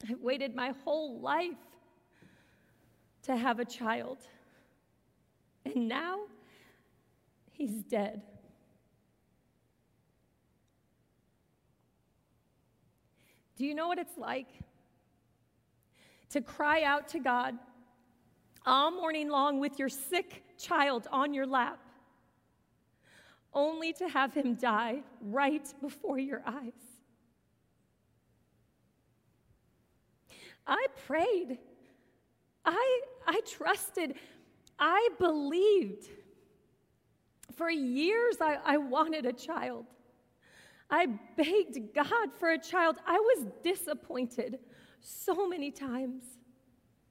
I've 0.08 0.20
waited 0.20 0.54
my 0.54 0.72
whole 0.84 1.20
life 1.20 1.56
to 3.24 3.36
have 3.36 3.60
a 3.60 3.64
child. 3.64 4.18
And 5.64 5.88
now 5.88 6.20
he's 7.52 7.82
dead. 7.82 8.22
Do 13.56 13.66
you 13.66 13.74
know 13.74 13.88
what 13.88 13.98
it's 13.98 14.16
like 14.16 14.48
to 16.30 16.40
cry 16.40 16.82
out 16.82 17.08
to 17.08 17.18
God 17.18 17.54
all 18.64 18.90
morning 18.90 19.28
long 19.28 19.60
with 19.60 19.78
your 19.78 19.88
sick 19.88 20.44
child 20.58 21.08
on 21.10 21.34
your 21.34 21.46
lap? 21.46 21.80
only 23.54 23.92
to 23.92 24.08
have 24.08 24.32
him 24.32 24.54
die 24.54 25.00
right 25.20 25.74
before 25.80 26.18
your 26.18 26.42
eyes. 26.46 26.87
I 30.68 30.86
prayed. 31.06 31.58
I, 32.64 33.00
I 33.26 33.40
trusted. 33.40 34.14
I 34.78 35.08
believed. 35.18 36.06
For 37.56 37.70
years, 37.70 38.36
I, 38.40 38.58
I 38.64 38.76
wanted 38.76 39.26
a 39.26 39.32
child. 39.32 39.86
I 40.90 41.06
begged 41.36 41.94
God 41.94 42.32
for 42.38 42.50
a 42.50 42.58
child. 42.58 42.98
I 43.06 43.18
was 43.18 43.46
disappointed 43.64 44.58
so 45.00 45.48
many 45.48 45.70
times. 45.70 46.22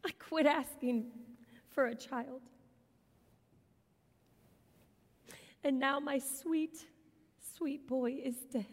I 0.05 0.11
quit 0.11 0.45
asking 0.45 1.11
for 1.69 1.87
a 1.87 1.95
child. 1.95 2.41
And 5.63 5.79
now 5.79 5.99
my 5.99 6.19
sweet, 6.19 6.85
sweet 7.55 7.87
boy 7.87 8.19
is 8.23 8.35
dead. 8.51 8.65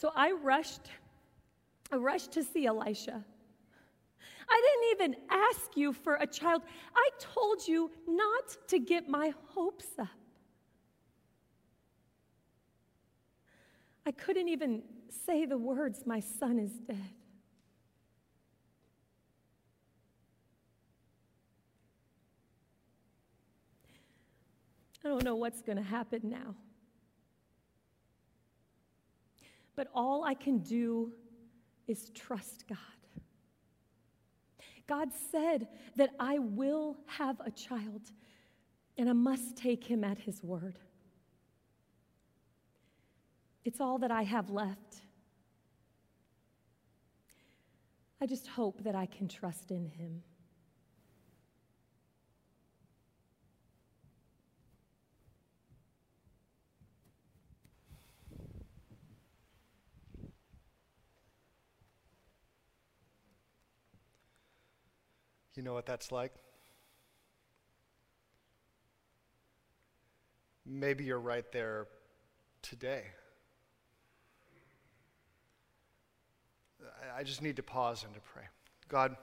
So 0.00 0.10
I 0.16 0.32
rushed, 0.32 0.88
I 1.92 1.96
rushed 1.96 2.32
to 2.32 2.42
see 2.42 2.64
Elisha. 2.64 3.22
I 4.48 4.62
didn't 4.66 5.14
even 5.14 5.22
ask 5.28 5.76
you 5.76 5.92
for 5.92 6.14
a 6.14 6.26
child. 6.26 6.62
I 6.96 7.10
told 7.18 7.68
you 7.68 7.90
not 8.08 8.56
to 8.68 8.78
get 8.78 9.10
my 9.10 9.34
hopes 9.48 9.88
up. 9.98 10.08
I 14.06 14.12
couldn't 14.12 14.48
even 14.48 14.84
say 15.26 15.44
the 15.44 15.58
words, 15.58 16.06
My 16.06 16.20
son 16.20 16.58
is 16.58 16.72
dead. 16.88 16.96
I 25.04 25.08
don't 25.08 25.24
know 25.24 25.36
what's 25.36 25.60
going 25.60 25.76
to 25.76 25.84
happen 25.84 26.22
now. 26.24 26.54
But 29.76 29.88
all 29.94 30.24
I 30.24 30.34
can 30.34 30.58
do 30.58 31.12
is 31.86 32.10
trust 32.10 32.64
God. 32.68 32.78
God 34.86 35.10
said 35.30 35.68
that 35.96 36.10
I 36.18 36.38
will 36.38 36.96
have 37.06 37.40
a 37.44 37.50
child, 37.50 38.10
and 38.98 39.08
I 39.08 39.12
must 39.12 39.56
take 39.56 39.84
him 39.84 40.02
at 40.02 40.18
his 40.18 40.42
word. 40.42 40.78
It's 43.64 43.80
all 43.80 43.98
that 43.98 44.10
I 44.10 44.22
have 44.22 44.50
left. 44.50 44.96
I 48.20 48.26
just 48.26 48.48
hope 48.48 48.82
that 48.84 48.94
I 48.94 49.06
can 49.06 49.28
trust 49.28 49.70
in 49.70 49.86
him. 49.86 50.22
You 65.60 65.64
know 65.64 65.74
what 65.74 65.84
that's 65.84 66.10
like? 66.10 66.32
Maybe 70.64 71.04
you're 71.04 71.20
right 71.20 71.44
there 71.52 71.86
today. 72.62 73.02
I 77.14 77.24
just 77.24 77.42
need 77.42 77.56
to 77.56 77.62
pause 77.62 78.04
and 78.04 78.14
to 78.14 78.20
pray. 78.32 78.44
God, 78.88 79.14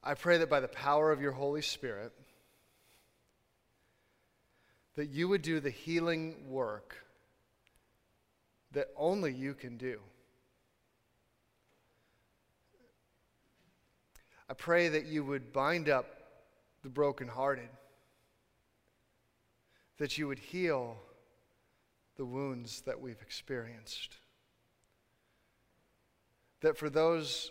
I 0.00 0.14
pray 0.14 0.38
that 0.38 0.48
by 0.48 0.60
the 0.60 0.68
power 0.68 1.10
of 1.10 1.20
your 1.20 1.32
Holy 1.32 1.62
Spirit, 1.62 2.12
that 4.94 5.08
you 5.08 5.28
would 5.28 5.42
do 5.42 5.58
the 5.58 5.70
healing 5.70 6.36
work 6.48 7.04
that 8.70 8.90
only 8.96 9.34
you 9.34 9.54
can 9.54 9.76
do. 9.76 9.98
I 14.52 14.54
pray 14.54 14.88
that 14.88 15.06
you 15.06 15.24
would 15.24 15.50
bind 15.50 15.88
up 15.88 16.04
the 16.82 16.90
brokenhearted, 16.90 17.70
that 19.96 20.18
you 20.18 20.28
would 20.28 20.38
heal 20.38 20.98
the 22.18 22.26
wounds 22.26 22.82
that 22.82 23.00
we've 23.00 23.22
experienced. 23.22 24.18
That 26.60 26.76
for 26.76 26.90
those 26.90 27.50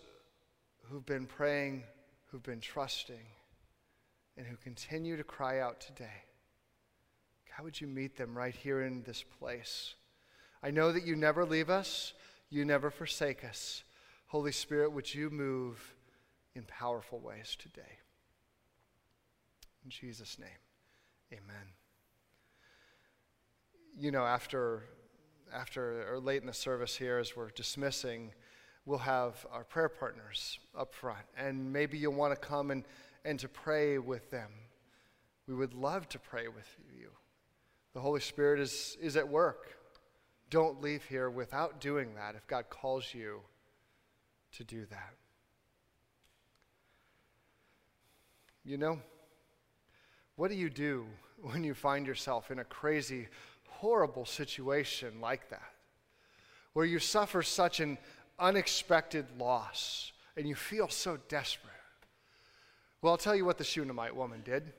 who've 0.84 1.04
been 1.04 1.26
praying, 1.26 1.86
who've 2.28 2.44
been 2.44 2.62
trusting, 2.62 3.26
and 4.38 4.46
who 4.46 4.56
continue 4.58 5.18
to 5.18 5.24
cry 5.24 5.60
out 5.60 5.82
today, 5.82 6.22
how 7.50 7.64
would 7.64 7.82
you 7.82 7.88
meet 7.88 8.16
them 8.16 8.38
right 8.38 8.54
here 8.54 8.84
in 8.84 9.02
this 9.02 9.24
place? 9.40 9.96
I 10.62 10.70
know 10.70 10.92
that 10.92 11.08
you 11.08 11.16
never 11.16 11.46
leave 11.46 11.72
us, 11.72 12.14
you 12.52 12.64
never 12.64 12.92
forsake 12.92 13.44
us. 13.44 13.84
Holy 14.28 14.52
Spirit, 14.52 14.92
would 14.92 15.12
you 15.12 15.32
move 15.32 15.96
in 16.56 16.64
powerful 16.64 17.20
ways 17.20 17.56
today? 17.58 18.00
In 19.84 19.90
Jesus' 19.90 20.38
name, 20.38 20.50
amen. 21.32 21.68
You 24.00 24.12
know, 24.12 24.26
after, 24.26 24.84
after 25.54 26.14
or 26.14 26.20
late 26.20 26.42
in 26.42 26.48
the 26.48 26.54
service 26.54 26.96
here, 26.96 27.18
as 27.18 27.36
we're 27.36 27.50
dismissing, 27.50 28.32
we'll 28.86 29.00
have 29.00 29.46
our 29.52 29.64
prayer 29.64 29.90
partners 29.90 30.60
up 30.78 30.94
front. 30.94 31.26
And 31.38 31.72
maybe 31.72 31.98
you'll 31.98 32.14
want 32.14 32.34
to 32.34 32.40
come 32.40 32.72
and, 32.72 32.84
and 33.26 33.40
to 33.40 33.48
pray 33.48 33.98
with 33.98 34.30
them. 34.30 34.52
We 35.48 35.56
would 35.56 35.74
love 35.74 36.08
to 36.10 36.20
pray 36.20 36.48
with 36.48 36.68
you. 36.98 37.10
The 37.94 38.00
Holy 38.00 38.22
Spirit 38.22 38.60
is, 38.60 38.98
is 39.02 39.18
at 39.18 39.28
work. 39.28 39.78
Don't 40.50 40.82
leave 40.82 41.04
here 41.06 41.30
without 41.30 41.82
doing 41.82 42.16
that 42.16 42.36
if 42.36 42.46
God 42.48 42.70
calls 42.70 43.14
you 43.14 43.42
to 44.54 44.64
do 44.64 44.86
that. 44.90 45.14
You 48.64 48.78
know, 48.78 49.00
what 50.36 50.50
do 50.50 50.56
you 50.56 50.70
do 50.70 51.06
when 51.42 51.64
you 51.64 51.74
find 51.74 52.06
yourself 52.06 52.52
in 52.52 52.60
a 52.60 52.64
crazy, 52.64 53.28
horrible 53.68 54.26
situation 54.26 55.20
like 55.20 55.50
that? 55.50 55.74
Where 56.74 56.86
you 56.86 57.00
suffer 57.00 57.42
such 57.42 57.80
an 57.80 57.98
unexpected 58.40 59.26
loss 59.38 60.12
and 60.38 60.48
you 60.48 60.56
feel 60.56 60.88
so 60.88 61.18
desperate? 61.28 61.74
Well, 63.02 63.12
I'll 63.12 63.18
tell 63.18 63.36
you 63.36 63.46
what 63.46 63.58
the 63.58 63.64
Shunammite 63.64 64.16
woman 64.16 64.42
did. 64.46 64.74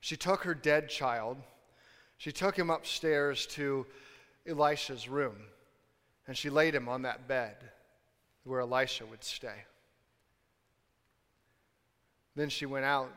She 0.00 0.16
took 0.16 0.42
her 0.42 0.54
dead 0.54 0.88
child 0.88 1.38
she 2.18 2.32
took 2.32 2.58
him 2.58 2.68
upstairs 2.68 3.46
to 3.46 3.86
Elisha's 4.46 5.08
room, 5.08 5.36
and 6.26 6.36
she 6.36 6.50
laid 6.50 6.74
him 6.74 6.88
on 6.88 7.02
that 7.02 7.28
bed 7.28 7.56
where 8.42 8.60
Elisha 8.60 9.06
would 9.06 9.22
stay. 9.22 9.64
Then 12.38 12.50
she 12.50 12.66
went 12.66 12.84
out, 12.84 13.10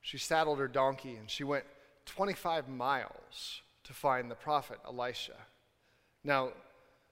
she 0.00 0.16
saddled 0.16 0.60
her 0.60 0.66
donkey, 0.66 1.16
and 1.16 1.30
she 1.30 1.44
went 1.44 1.64
25 2.06 2.70
miles 2.70 3.60
to 3.84 3.92
find 3.92 4.30
the 4.30 4.34
prophet 4.34 4.78
Elisha. 4.86 5.36
Now, 6.24 6.52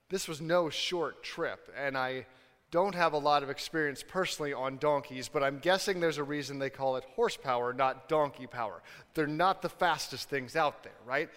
this 0.09 0.27
was 0.27 0.41
no 0.41 0.71
short 0.71 1.23
trip, 1.23 1.71
and 1.77 1.99
I 1.99 2.25
don't 2.71 2.95
have 2.95 3.13
a 3.13 3.19
lot 3.19 3.43
of 3.43 3.51
experience 3.51 4.03
personally 4.03 4.55
on 4.55 4.79
donkeys, 4.79 5.29
but 5.29 5.43
I'm 5.43 5.59
guessing 5.59 6.01
there's 6.01 6.17
a 6.17 6.25
reason 6.25 6.59
they 6.59 6.71
call 6.71 6.97
it 6.97 7.05
horsepower, 7.15 7.75
not 7.75 8.09
donkey 8.09 8.47
power. 8.47 8.83
They're 9.13 9.27
not 9.27 9.61
the 9.61 9.69
fastest 9.69 10.31
things 10.31 10.57
out 10.57 10.83
there, 10.83 10.97
right? 11.05 11.29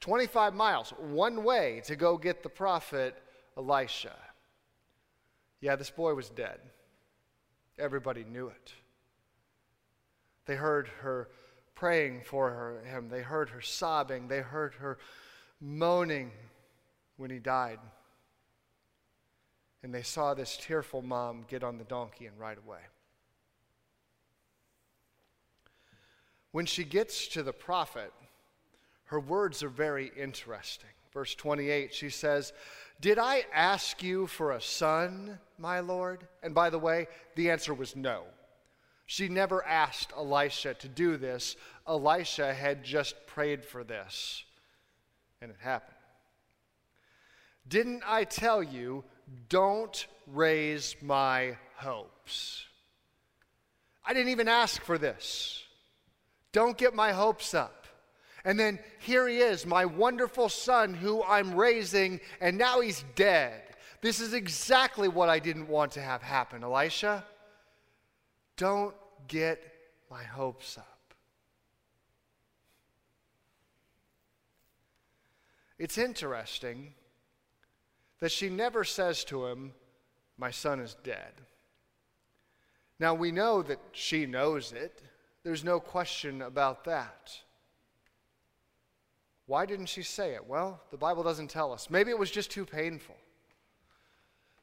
25 0.00 0.54
miles, 0.54 0.90
one 0.98 1.44
way 1.44 1.82
to 1.84 1.94
go 1.94 2.18
get 2.18 2.42
the 2.42 2.48
prophet 2.48 3.16
Elisha. 3.56 4.16
Yeah, 5.60 5.76
this 5.76 5.90
boy 5.90 6.14
was 6.14 6.30
dead. 6.30 6.58
Everybody 7.78 8.24
knew 8.24 8.48
it. 8.48 8.72
They 10.46 10.56
heard 10.56 10.88
her 11.00 11.28
praying 11.74 12.22
for 12.24 12.50
her, 12.50 12.80
him, 12.84 13.08
they 13.08 13.22
heard 13.22 13.50
her 13.50 13.60
sobbing, 13.60 14.28
they 14.28 14.40
heard 14.40 14.74
her 14.74 14.98
moaning 15.60 16.32
when 17.16 17.30
he 17.30 17.38
died 17.38 17.78
and 19.82 19.92
they 19.92 20.02
saw 20.02 20.34
this 20.34 20.56
tearful 20.56 21.02
mom 21.02 21.44
get 21.48 21.64
on 21.64 21.78
the 21.78 21.84
donkey 21.84 22.26
and 22.26 22.38
ride 22.38 22.58
away. 22.64 22.78
When 26.52 26.66
she 26.66 26.84
gets 26.84 27.28
to 27.28 27.42
the 27.42 27.52
prophet, 27.52 28.12
her 29.06 29.18
words 29.18 29.62
are 29.62 29.68
very 29.68 30.12
interesting. 30.16 30.90
Verse 31.12 31.34
28, 31.34 31.92
she 31.92 32.10
says, 32.10 32.52
Did 33.00 33.18
I 33.18 33.44
ask 33.52 34.02
you 34.02 34.26
for 34.26 34.52
a 34.52 34.60
son, 34.60 35.38
my 35.58 35.80
Lord? 35.80 36.26
And 36.42 36.54
by 36.54 36.70
the 36.70 36.78
way, 36.78 37.08
the 37.34 37.50
answer 37.50 37.74
was 37.74 37.96
no. 37.96 38.24
She 39.12 39.28
never 39.28 39.62
asked 39.62 40.10
Elisha 40.16 40.72
to 40.72 40.88
do 40.88 41.18
this. 41.18 41.54
Elisha 41.86 42.54
had 42.54 42.82
just 42.82 43.26
prayed 43.26 43.62
for 43.62 43.84
this, 43.84 44.42
and 45.42 45.50
it 45.50 45.58
happened. 45.60 45.98
Didn't 47.68 48.04
I 48.06 48.24
tell 48.24 48.62
you 48.62 49.04
don't 49.50 50.06
raise 50.26 50.96
my 51.02 51.58
hopes. 51.76 52.64
I 54.02 54.14
didn't 54.14 54.30
even 54.30 54.48
ask 54.48 54.80
for 54.80 54.96
this. 54.96 55.62
Don't 56.52 56.78
get 56.78 56.94
my 56.94 57.12
hopes 57.12 57.52
up. 57.52 57.86
And 58.46 58.58
then 58.58 58.78
here 58.98 59.28
he 59.28 59.40
is, 59.40 59.66
my 59.66 59.84
wonderful 59.84 60.48
son 60.48 60.94
who 60.94 61.22
I'm 61.24 61.54
raising, 61.54 62.18
and 62.40 62.56
now 62.56 62.80
he's 62.80 63.04
dead. 63.14 63.60
This 64.00 64.20
is 64.20 64.32
exactly 64.32 65.08
what 65.08 65.28
I 65.28 65.38
didn't 65.38 65.68
want 65.68 65.92
to 65.92 66.00
have 66.00 66.22
happen, 66.22 66.64
Elisha. 66.64 67.26
Don't 68.56 68.94
get 69.28 69.62
my 70.10 70.22
hopes 70.22 70.78
up. 70.78 71.14
It's 75.78 75.98
interesting 75.98 76.94
that 78.20 78.30
she 78.30 78.48
never 78.48 78.84
says 78.84 79.24
to 79.24 79.46
him, 79.46 79.72
My 80.38 80.50
son 80.50 80.78
is 80.78 80.96
dead. 81.02 81.32
Now 83.00 83.14
we 83.14 83.32
know 83.32 83.62
that 83.62 83.80
she 83.90 84.26
knows 84.26 84.72
it. 84.72 85.02
There's 85.42 85.64
no 85.64 85.80
question 85.80 86.42
about 86.42 86.84
that. 86.84 87.32
Why 89.46 89.66
didn't 89.66 89.86
she 89.86 90.02
say 90.02 90.34
it? 90.34 90.46
Well, 90.46 90.80
the 90.90 90.96
Bible 90.96 91.24
doesn't 91.24 91.50
tell 91.50 91.72
us. 91.72 91.90
Maybe 91.90 92.10
it 92.10 92.18
was 92.18 92.30
just 92.30 92.50
too 92.50 92.64
painful. 92.64 93.16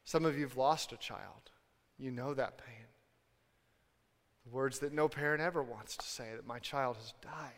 Some 0.06 0.26
of 0.26 0.38
you 0.38 0.44
have 0.46 0.58
lost 0.58 0.94
a 0.94 0.98
child. 0.98 1.52
You 1.98 2.12
know 2.12 2.34
that 2.34 2.58
pain. 2.58 2.89
Words 4.52 4.80
that 4.80 4.94
no 4.94 5.08
parent 5.08 5.42
ever 5.42 5.62
wants 5.62 5.96
to 5.98 6.06
say 6.06 6.30
that 6.36 6.48
my 6.48 6.60
child 6.60 6.98
has 6.98 7.14
died. 7.22 7.54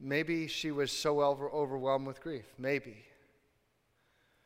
Maybe 0.00 0.46
she 0.46 0.70
was 0.70 0.90
so 0.92 1.22
over- 1.22 1.50
overwhelmed 1.50 2.06
with 2.06 2.20
grief. 2.20 2.46
Maybe. 2.58 3.04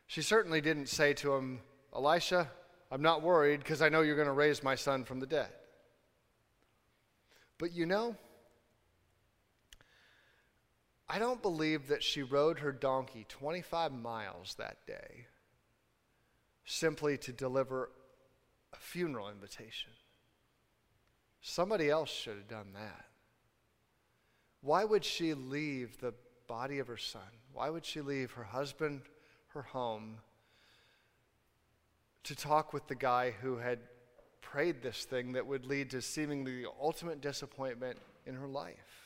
She 0.07 0.21
certainly 0.21 0.61
didn't 0.61 0.87
say 0.87 1.13
to 1.15 1.33
him, 1.33 1.61
Elisha, 1.93 2.49
I'm 2.91 3.01
not 3.01 3.21
worried 3.21 3.59
because 3.59 3.81
I 3.81 3.89
know 3.89 4.01
you're 4.01 4.15
going 4.15 4.27
to 4.27 4.33
raise 4.33 4.63
my 4.63 4.75
son 4.75 5.03
from 5.03 5.19
the 5.19 5.27
dead. 5.27 5.51
But 7.57 7.73
you 7.73 7.85
know, 7.85 8.15
I 11.07 11.19
don't 11.19 11.41
believe 11.41 11.87
that 11.87 12.03
she 12.03 12.23
rode 12.23 12.59
her 12.59 12.71
donkey 12.71 13.25
25 13.27 13.91
miles 13.91 14.55
that 14.55 14.77
day 14.87 15.27
simply 16.69 17.17
to 17.17 17.31
deliver 17.31 17.89
a 18.71 18.75
funeral 18.77 19.29
invitation. 19.29 19.91
Somebody 21.41 21.89
else 21.89 22.11
should 22.11 22.35
have 22.35 22.47
done 22.47 22.73
that. 22.73 23.05
Why 24.61 24.83
would 24.83 25.03
she 25.03 25.33
leave 25.33 25.99
the 25.99 26.13
body 26.47 26.77
of 26.77 26.87
her 26.87 26.97
son? 26.97 27.21
Why 27.53 27.69
would 27.69 27.85
she 27.85 28.01
leave 28.01 28.31
her 28.33 28.43
husband, 28.43 29.01
her 29.49 29.63
home, 29.63 30.17
to 32.25 32.35
talk 32.35 32.71
with 32.71 32.87
the 32.87 32.95
guy 32.95 33.31
who 33.41 33.57
had 33.57 33.79
prayed 34.41 34.83
this 34.83 35.05
thing 35.05 35.31
that 35.31 35.47
would 35.47 35.65
lead 35.65 35.89
to 35.91 36.01
seemingly 36.03 36.61
the 36.61 36.69
ultimate 36.79 37.19
disappointment 37.19 37.97
in 38.27 38.35
her 38.35 38.47
life? 38.47 38.99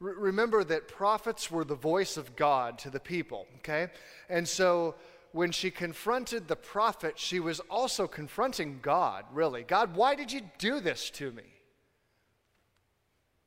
remember 0.00 0.64
that 0.64 0.88
prophets 0.88 1.50
were 1.50 1.64
the 1.64 1.74
voice 1.74 2.16
of 2.16 2.36
God 2.36 2.78
to 2.80 2.90
the 2.90 3.00
people, 3.00 3.46
okay? 3.58 3.88
And 4.28 4.46
so 4.46 4.94
when 5.34 5.50
she 5.50 5.68
confronted 5.68 6.46
the 6.46 6.54
prophet, 6.54 7.18
she 7.18 7.40
was 7.40 7.58
also 7.68 8.06
confronting 8.06 8.78
God, 8.80 9.24
really. 9.32 9.64
God, 9.64 9.96
why 9.96 10.14
did 10.14 10.30
you 10.30 10.42
do 10.58 10.78
this 10.78 11.10
to 11.10 11.32
me? 11.32 11.42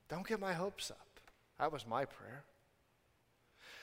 Don't 0.10 0.28
get 0.28 0.41
my 0.41 0.52
hopes 0.52 0.91
up. 0.91 1.21
That 1.58 1.71
was 1.71 1.88
my 1.88 2.04
prayer. 2.04 2.43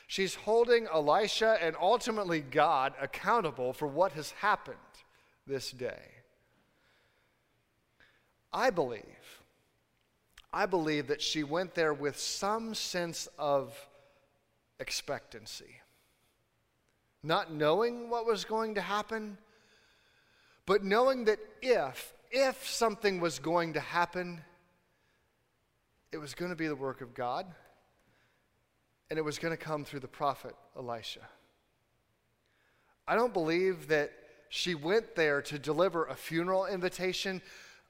She's 0.06 0.34
holding 0.34 0.86
Elisha 0.86 1.56
and 1.62 1.74
ultimately 1.80 2.42
God 2.42 2.92
accountable 3.00 3.72
for 3.72 3.88
what 3.88 4.12
has 4.12 4.32
happened 4.32 4.76
this 5.46 5.70
day. 5.70 6.12
I 8.52 8.68
believe, 8.68 9.40
I 10.52 10.66
believe 10.66 11.06
that 11.06 11.22
she 11.22 11.42
went 11.42 11.74
there 11.74 11.94
with 11.94 12.18
some 12.18 12.74
sense 12.74 13.28
of 13.38 13.74
expectancy. 14.78 15.80
Not 17.24 17.50
knowing 17.52 18.10
what 18.10 18.26
was 18.26 18.44
going 18.44 18.74
to 18.74 18.82
happen, 18.82 19.38
but 20.66 20.84
knowing 20.84 21.24
that 21.24 21.40
if, 21.62 22.12
if 22.30 22.68
something 22.68 23.18
was 23.18 23.38
going 23.38 23.72
to 23.72 23.80
happen, 23.80 24.42
it 26.12 26.18
was 26.18 26.34
going 26.34 26.50
to 26.50 26.56
be 26.56 26.68
the 26.68 26.76
work 26.76 27.00
of 27.00 27.14
God 27.14 27.46
and 29.08 29.18
it 29.18 29.22
was 29.22 29.38
going 29.38 29.56
to 29.56 29.62
come 29.62 29.84
through 29.84 30.00
the 30.00 30.08
prophet 30.08 30.54
Elisha. 30.76 31.20
I 33.08 33.14
don't 33.14 33.32
believe 33.32 33.88
that 33.88 34.12
she 34.48 34.74
went 34.74 35.14
there 35.14 35.40
to 35.42 35.58
deliver 35.58 36.04
a 36.04 36.14
funeral 36.14 36.66
invitation. 36.66 37.40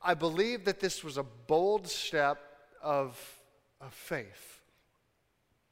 I 0.01 0.15
believe 0.15 0.65
that 0.65 0.81
this 0.81 1.03
was 1.03 1.19
a 1.19 1.23
bold 1.23 1.89
step 1.89 2.39
of, 2.83 3.21
of 3.81 3.93
faith. 3.93 4.61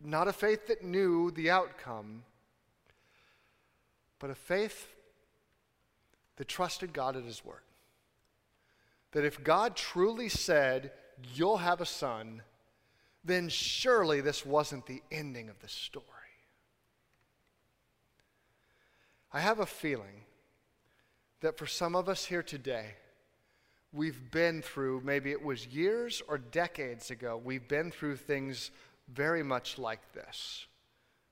Not 0.01 0.27
a 0.27 0.33
faith 0.33 0.67
that 0.67 0.85
knew 0.85 1.31
the 1.31 1.51
outcome, 1.51 2.25
but 4.23 4.31
a 4.31 4.35
faith 4.37 4.95
that 6.37 6.47
trusted 6.47 6.93
God 6.93 7.17
at 7.17 7.25
His 7.25 7.45
word. 7.45 7.65
That 9.11 9.25
if 9.25 9.43
God 9.43 9.75
truly 9.75 10.29
said, 10.29 10.93
You'll 11.35 11.59
have 11.59 11.81
a 11.81 11.87
son, 11.87 12.43
then 13.25 13.49
surely 13.49 14.21
this 14.21 14.47
wasn't 14.47 14.87
the 14.87 15.03
ending 15.11 15.49
of 15.49 15.59
the 15.59 15.69
story. 15.69 16.07
I 19.33 19.41
have 19.41 19.59
a 19.59 19.67
feeling 19.67 20.25
that 21.41 21.59
for 21.59 21.67
some 21.67 21.95
of 21.97 22.09
us 22.09 22.25
here 22.25 22.43
today, 22.43 22.95
we've 23.93 24.31
been 24.31 24.63
through, 24.63 25.03
maybe 25.05 25.33
it 25.33 25.43
was 25.43 25.67
years 25.67 26.23
or 26.29 26.39
decades 26.39 27.11
ago, 27.11 27.41
we've 27.43 27.69
been 27.69 27.91
through 27.91 28.17
things 28.17 28.71
very 29.09 29.43
much 29.43 29.79
like 29.79 30.13
this 30.13 30.67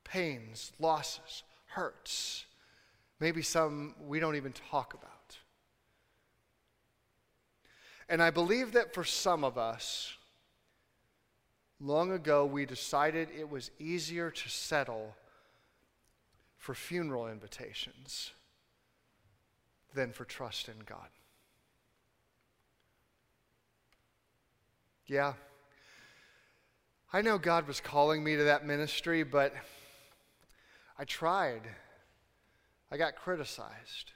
pains, 0.04 0.72
losses, 0.80 1.44
hurts, 1.66 2.46
maybe 3.20 3.42
some 3.42 3.94
we 4.06 4.18
don't 4.18 4.36
even 4.36 4.52
talk 4.70 4.94
about. 4.94 5.38
And 8.08 8.20
I 8.20 8.30
believe 8.30 8.72
that 8.72 8.92
for 8.92 9.04
some 9.04 9.44
of 9.44 9.56
us, 9.56 10.14
Long 11.82 12.12
ago, 12.12 12.44
we 12.44 12.66
decided 12.66 13.30
it 13.30 13.48
was 13.48 13.70
easier 13.78 14.30
to 14.30 14.48
settle 14.50 15.16
for 16.58 16.74
funeral 16.74 17.26
invitations 17.26 18.32
than 19.94 20.12
for 20.12 20.26
trust 20.26 20.68
in 20.68 20.74
God. 20.84 21.08
Yeah, 25.06 25.32
I 27.14 27.22
know 27.22 27.38
God 27.38 27.66
was 27.66 27.80
calling 27.80 28.22
me 28.22 28.36
to 28.36 28.44
that 28.44 28.66
ministry, 28.66 29.22
but 29.22 29.54
I 30.98 31.04
tried. 31.04 31.62
I 32.90 32.96
got 32.96 33.16
criticized. 33.16 34.12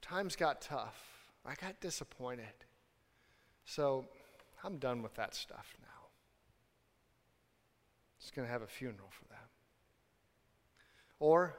Times 0.00 0.36
got 0.36 0.60
tough. 0.60 1.02
I 1.44 1.54
got 1.54 1.80
disappointed. 1.80 2.44
So 3.64 4.04
I'm 4.62 4.78
done 4.78 5.02
with 5.02 5.14
that 5.14 5.34
stuff 5.34 5.74
now. 5.80 6.06
Just 8.20 8.34
going 8.34 8.46
to 8.46 8.52
have 8.52 8.62
a 8.62 8.68
funeral 8.68 9.08
for 9.10 9.24
that. 9.30 9.48
Or, 11.18 11.56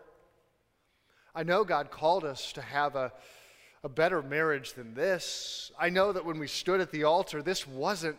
I 1.36 1.44
know 1.44 1.66
God 1.66 1.92
called 1.92 2.24
us 2.24 2.54
to 2.54 2.62
have 2.62 2.96
a, 2.96 3.12
a 3.84 3.90
better 3.90 4.22
marriage 4.22 4.74
than 4.74 4.94
this. 4.94 5.72
I 5.78 5.90
know 5.90 6.14
that 6.14 6.24
when 6.24 6.40
we 6.40 6.48
stood 6.48 6.80
at 6.80 6.92
the 6.92 7.04
altar, 7.04 7.42
this 7.42 7.68
wasn't, 7.68 8.18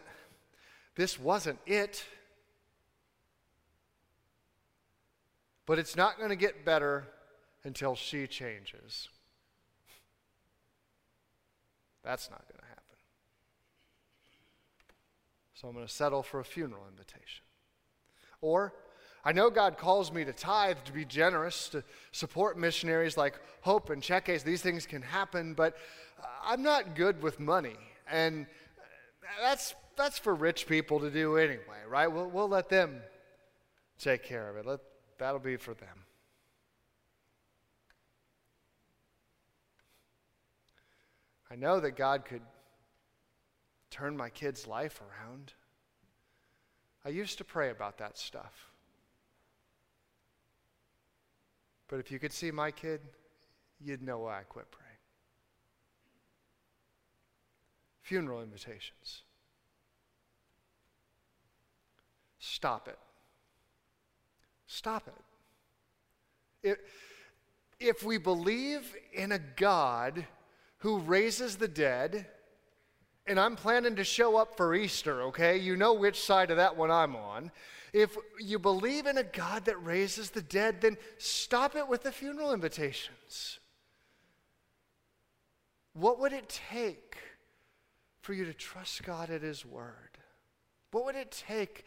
this 0.95 1.19
wasn't 1.19 1.59
it. 1.65 2.05
But 5.65 5.79
it's 5.79 5.97
not 5.97 6.19
going 6.19 6.31
to 6.31 6.37
get 6.37 6.67
better 6.67 7.07
until 7.69 7.95
she 7.95 8.27
changes. 8.27 9.09
That's 12.03 12.31
not 12.31 12.43
going 12.49 12.61
to 12.61 12.67
happen. 12.67 12.83
So 15.55 15.69
I'm 15.69 15.75
going 15.75 15.87
to 15.87 15.93
settle 15.93 16.23
for 16.23 16.41
a 16.41 16.45
funeral 16.45 16.85
invitation. 16.91 17.45
Or, 18.41 18.73
I 19.23 19.33
know 19.33 19.51
God 19.51 19.77
calls 19.77 20.11
me 20.11 20.25
to 20.25 20.33
tithe, 20.33 20.79
to 20.87 20.93
be 20.93 21.05
generous, 21.05 21.69
to 21.69 21.85
support 22.11 22.59
missionaries 22.59 23.19
like 23.19 23.39
Hope 23.61 23.91
and 23.91 24.03
Cheques. 24.03 24.43
These 24.43 24.63
things 24.63 24.87
can 24.87 25.03
happen, 25.03 25.53
but 25.53 25.77
I'm 26.43 26.63
not 26.63 26.97
good 26.97 27.23
with 27.23 27.39
money. 27.39 27.77
And 28.11 28.47
that's, 29.43 29.75
that's 29.95 30.19
for 30.19 30.35
rich 30.35 30.67
people 30.67 31.01
to 31.01 31.11
do 31.11 31.37
anyway, 31.37 31.83
right? 31.87 32.07
We'll, 32.07 32.31
we'll 32.31 32.49
let 32.49 32.71
them 32.71 33.03
take 33.99 34.25
care 34.25 34.49
of 34.49 34.57
it. 34.57 34.65
Let, 34.65 34.81
that'll 35.19 35.39
be 35.39 35.57
for 35.57 35.75
them. 35.75 36.05
I 41.51 41.57
know 41.57 41.81
that 41.81 41.93
God 41.93 42.25
could 42.25 42.43
turn 43.91 44.17
my 44.17 44.29
kid's 44.29 44.67
life 44.67 45.01
around. 45.01 45.55
I 47.05 47.09
used 47.11 47.39
to 47.39 47.45
pray 47.45 47.71
about 47.71 47.99
that 47.99 48.19
stuff. 48.19 48.73
But 51.89 52.01
if 52.01 52.11
you 52.11 52.19
could 52.19 52.33
see 52.33 52.51
my 52.51 52.71
kid, 52.71 53.01
you'd 53.81 54.03
know 54.03 54.19
why 54.19 54.41
I 54.41 54.43
quit 54.43 54.71
praying. 54.71 54.89
Funeral 58.03 58.43
invitations. 58.43 59.23
Stop 62.39 62.89
it. 62.89 62.99
Stop 64.67 65.09
it. 65.09 65.15
If, 66.63 66.79
if 67.81 68.03
we 68.03 68.19
believe 68.19 68.95
in 69.13 69.33
a 69.33 69.39
God 69.39 70.27
who 70.79 70.99
raises 70.99 71.57
the 71.57 71.69
dead, 71.69 72.27
and 73.27 73.39
I'm 73.39 73.57
planning 73.57 73.97
to 73.97 74.05
show 74.05 74.37
up 74.37 74.57
for 74.57 74.75
Easter, 74.75 75.23
okay? 75.23 75.59
You 75.59 75.77
know 75.77 75.95
which 75.95 76.21
side 76.21 76.51
of 76.51 76.57
that 76.57 76.77
one 76.77 76.91
I'm 76.91 77.17
on. 77.17 77.51
If 77.93 78.17
you 78.39 78.59
believe 78.59 79.07
in 79.07 79.19
a 79.19 79.25
God 79.25 79.65
that 79.65 79.83
raises 79.85 80.31
the 80.31 80.43
dead, 80.43 80.81
then 80.81 80.97
stop 81.19 81.75
it 81.75 81.89
with 81.89 82.03
the 82.03 82.13
funeral 82.13 82.53
invitations. 82.53 83.59
What 85.95 86.21
would 86.21 86.33
it 86.33 86.49
take 86.71 87.17
for 88.21 88.33
you 88.33 88.45
to 88.45 88.55
trust 88.55 89.03
God 89.03 89.31
at 89.31 89.43
His 89.43 89.65
Word? 89.65 90.19
What 90.93 91.05
would 91.07 91.17
it 91.17 91.43
take 91.47 91.85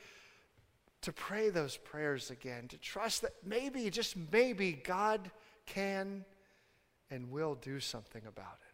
to 1.01 1.13
pray 1.13 1.49
those 1.49 1.77
prayers 1.77 2.29
again? 2.29 2.67
To 2.69 2.77
trust 2.77 3.21
that 3.21 3.33
maybe, 3.45 3.89
just 3.89 4.15
maybe, 4.31 4.73
God 4.73 5.31
can 5.65 6.25
and 7.09 7.31
will 7.31 7.55
do 7.55 7.79
something 7.79 8.23
about 8.27 8.57
it. 8.67 8.70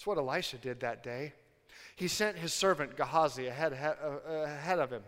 That's 0.00 0.06
what 0.06 0.16
Elisha 0.16 0.56
did 0.56 0.80
that 0.80 1.02
day. 1.02 1.34
He 1.94 2.08
sent 2.08 2.38
his 2.38 2.54
servant 2.54 2.96
Gehazi 2.96 3.48
ahead, 3.48 3.74
uh, 3.74 4.30
ahead 4.30 4.78
of 4.78 4.90
him. 4.90 5.02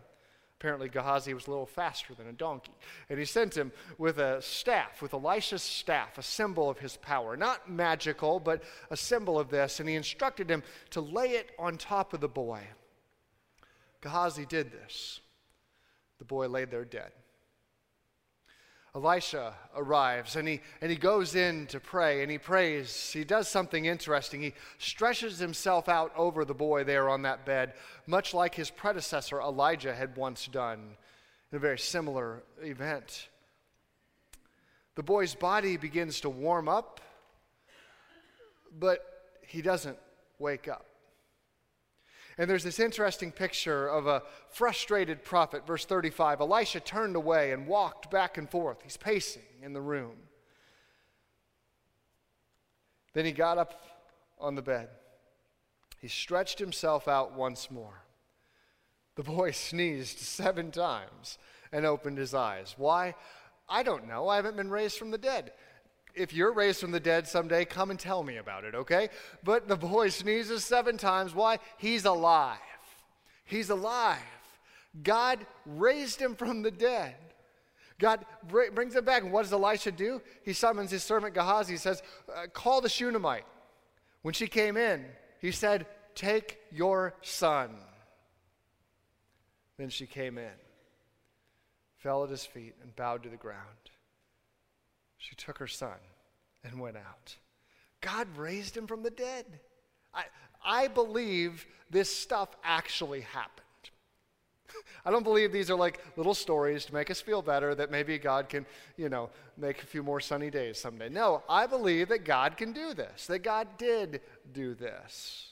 Apparently, 0.61 0.91
Gehazi 0.91 1.33
was 1.33 1.47
a 1.47 1.51
little 1.51 1.65
faster 1.65 2.13
than 2.13 2.29
a 2.29 2.33
donkey. 2.35 2.75
And 3.09 3.19
he 3.19 3.25
sent 3.25 3.57
him 3.57 3.73
with 3.97 4.19
a 4.19 4.43
staff, 4.43 5.01
with 5.01 5.15
Elisha's 5.15 5.63
staff, 5.63 6.19
a 6.19 6.23
symbol 6.23 6.69
of 6.69 6.79
his 6.79 6.99
power. 6.99 7.39
Not 7.39 7.71
magical, 7.71 8.39
but 8.39 8.65
a 8.91 8.97
symbol 8.99 9.39
of 9.39 9.49
this. 9.49 9.81
And 9.81 9.89
he 9.89 9.95
instructed 9.95 10.51
him 10.51 10.63
to 10.91 11.01
lay 11.01 11.31
it 11.31 11.53
on 11.59 11.79
top 11.79 12.13
of 12.13 12.21
the 12.21 12.29
boy. 12.29 12.61
Gehazi 14.03 14.45
did 14.45 14.73
this. 14.73 15.21
The 16.19 16.27
boy 16.27 16.49
lay 16.49 16.67
there 16.67 16.85
dead. 16.85 17.13
Elisha 18.95 19.55
arrives 19.75 20.37
and 20.37 20.47
he, 20.47 20.61
and 20.83 20.91
he 20.91 20.97
goes 20.99 21.35
in 21.35 21.67
to 21.69 21.81
pray 21.81 22.23
and 22.23 22.31
he 22.31 22.37
prays. 22.37 23.11
He 23.11 23.25
does 23.25 23.49
something 23.49 23.87
interesting. 23.87 24.43
He 24.43 24.53
stretches 24.77 25.39
himself 25.39 25.89
out 25.89 26.13
over 26.15 26.45
the 26.45 26.55
boy 26.55 26.85
there 26.85 27.09
on 27.09 27.23
that 27.23 27.47
bed, 27.47 27.73
much 28.07 28.35
like 28.35 28.55
his 28.55 28.71
predecessor 28.71 29.41
Elijah 29.41 29.95
had 29.95 30.17
once 30.17 30.47
done 30.47 30.97
in 31.51 31.57
a 31.57 31.59
very 31.59 31.79
similar 31.79 32.43
event. 32.61 33.29
The 34.95 35.03
boy's 35.03 35.35
body 35.35 35.79
begins 35.79 36.21
to 36.21 36.29
warm 36.29 36.69
up, 36.69 37.01
but 38.79 39.01
he 39.47 39.63
doesn't 39.63 39.99
wake 40.39 40.69
up. 40.69 40.85
And 42.39 42.49
there's 42.49 42.65
this 42.65 42.81
interesting 42.81 43.31
picture 43.31 43.89
of 43.89 44.07
a 44.07 44.23
frustrated 44.51 45.23
prophet, 45.25 45.67
verse 45.67 45.85
35. 45.85 46.41
Elisha 46.41 46.81
turned 46.81 47.17
away 47.17 47.53
and 47.53 47.67
walked 47.67 48.11
back 48.11 48.39
and 48.39 48.49
forth. 48.51 48.79
He's 48.83 48.97
pacing 48.97 49.43
in 49.63 49.73
the 49.73 49.81
room. 49.81 50.15
Then 53.13 53.25
he 53.25 53.33
got 53.33 53.59
up 53.59 53.81
on 54.41 54.55
the 54.55 54.63
bed. 54.63 54.89
He 55.99 56.09
stretched 56.09 56.59
himself 56.59 57.07
out 57.07 57.35
once 57.35 57.71
more. 57.71 58.03
The 59.15 59.23
boy 59.23 59.51
sneezed 59.53 60.19
seven 60.19 60.71
times 60.71 61.39
and 61.71 61.87
opened 61.87 62.19
his 62.19 62.35
eyes. 62.35 62.75
Why? 62.77 63.15
I 63.69 63.83
don't 63.83 64.09
know. 64.09 64.29
I 64.29 64.37
haven't 64.37 64.57
been 64.57 64.71
raised 64.71 64.99
from 64.99 65.11
the 65.11 65.19
dead. 65.19 65.53
If 66.15 66.33
you're 66.35 66.53
raised 66.53 66.81
from 66.81 66.91
the 66.91 67.01
dead 67.01 67.27
someday, 67.27 67.65
come 67.65 67.91
and 67.91 67.99
tell 67.99 68.23
me 68.23 68.37
about 68.37 68.65
it, 68.65 68.75
okay? 68.75 69.09
But 69.43 69.69
the 69.69 69.77
boy 69.77 70.09
sneezes 70.09 70.65
seven 70.65 70.97
times. 70.97 71.35
Why? 71.35 71.59
He's 71.79 72.05
alive. 72.05 72.59
He's 73.45 73.71
alive. 73.71 74.19
God 75.03 75.39
raised 75.65 76.21
him 76.21 76.35
from 76.35 76.63
the 76.63 76.71
dead. 76.71 77.15
God 77.99 78.25
brings 78.49 78.97
him 78.97 79.05
back. 79.05 79.23
And 79.23 79.33
what 79.33 79.43
does 79.43 79.53
Elisha 79.53 79.93
do? 79.93 80.21
He 80.45 80.53
summons 80.53 80.91
his 80.91 81.05
servant 81.05 81.35
Gehazi. 81.35 81.75
He 81.75 81.79
says, 81.79 82.03
uh, 82.35 82.47
Call 82.53 82.81
the 82.81 82.89
Shunammite. 82.89 83.45
When 84.23 84.35
she 84.35 84.49
came 84.49 84.77
in, 84.77 85.05
he 85.41 85.51
said, 85.51 85.87
Take 86.15 86.59
your 86.71 87.15
son. 87.23 87.71
Then 89.79 89.89
she 89.89 90.07
came 90.07 90.37
in, 90.37 90.53
fell 91.99 92.25
at 92.25 92.31
his 92.31 92.45
feet, 92.45 92.75
and 92.83 92.95
bowed 92.95 93.23
to 93.23 93.29
the 93.29 93.37
ground. 93.37 93.91
She 95.23 95.37
took 95.37 95.59
her 95.59 95.69
son 95.69 95.99
and 96.65 96.81
went 96.81 96.97
out. 96.97 97.37
God 98.01 98.27
raised 98.37 98.77
him 98.77 98.89
from 98.89 99.05
the 99.05 99.11
dead. 99.11 99.47
I, 100.13 100.25
I 100.65 100.89
believe 100.89 101.65
this 101.91 102.15
stuff 102.15 102.49
actually 102.65 103.21
happened. 103.21 103.63
I 105.05 105.13
don't 105.13 105.23
believe 105.23 105.53
these 105.53 105.71
are 105.71 105.77
like 105.77 106.05
little 106.17 106.35
stories 106.35 106.85
to 106.87 106.95
make 106.95 107.09
us 107.09 107.21
feel 107.21 107.41
better 107.41 107.73
that 107.77 107.93
maybe 107.93 108.19
God 108.19 108.49
can, 108.49 108.67
you 108.97 109.09
know, 109.09 109.31
make 109.57 109.81
a 109.85 109.87
few 109.87 110.03
more 110.03 110.19
sunny 110.19 110.51
days 110.51 110.81
someday. 110.81 111.09
No, 111.09 111.45
I 111.49 111.67
believe 111.69 112.09
that 112.09 112.25
God 112.25 112.57
can 112.57 112.73
do 112.73 112.93
this, 112.93 113.27
that 113.29 113.45
God 113.45 113.69
did 113.79 114.23
do 114.53 114.75
this. 114.75 115.51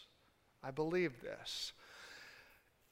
I 0.65 0.73
believe 0.73 1.13
this. 1.23 1.73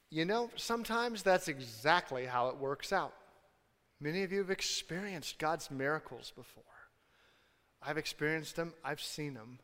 You 0.09 0.23
know, 0.23 0.49
sometimes 0.55 1.23
that's 1.23 1.49
exactly 1.49 2.25
how 2.25 2.47
it 2.47 2.55
works 2.55 2.93
out. 2.93 3.13
Many 4.01 4.23
of 4.23 4.31
you 4.31 4.39
have 4.39 4.49
experienced 4.49 5.39
God's 5.39 5.69
miracles 5.69 6.31
before. 6.35 6.63
I've 7.81 7.97
experienced 7.97 8.55
them, 8.55 8.73
I've 8.83 9.01
seen 9.01 9.33
them. 9.33 9.59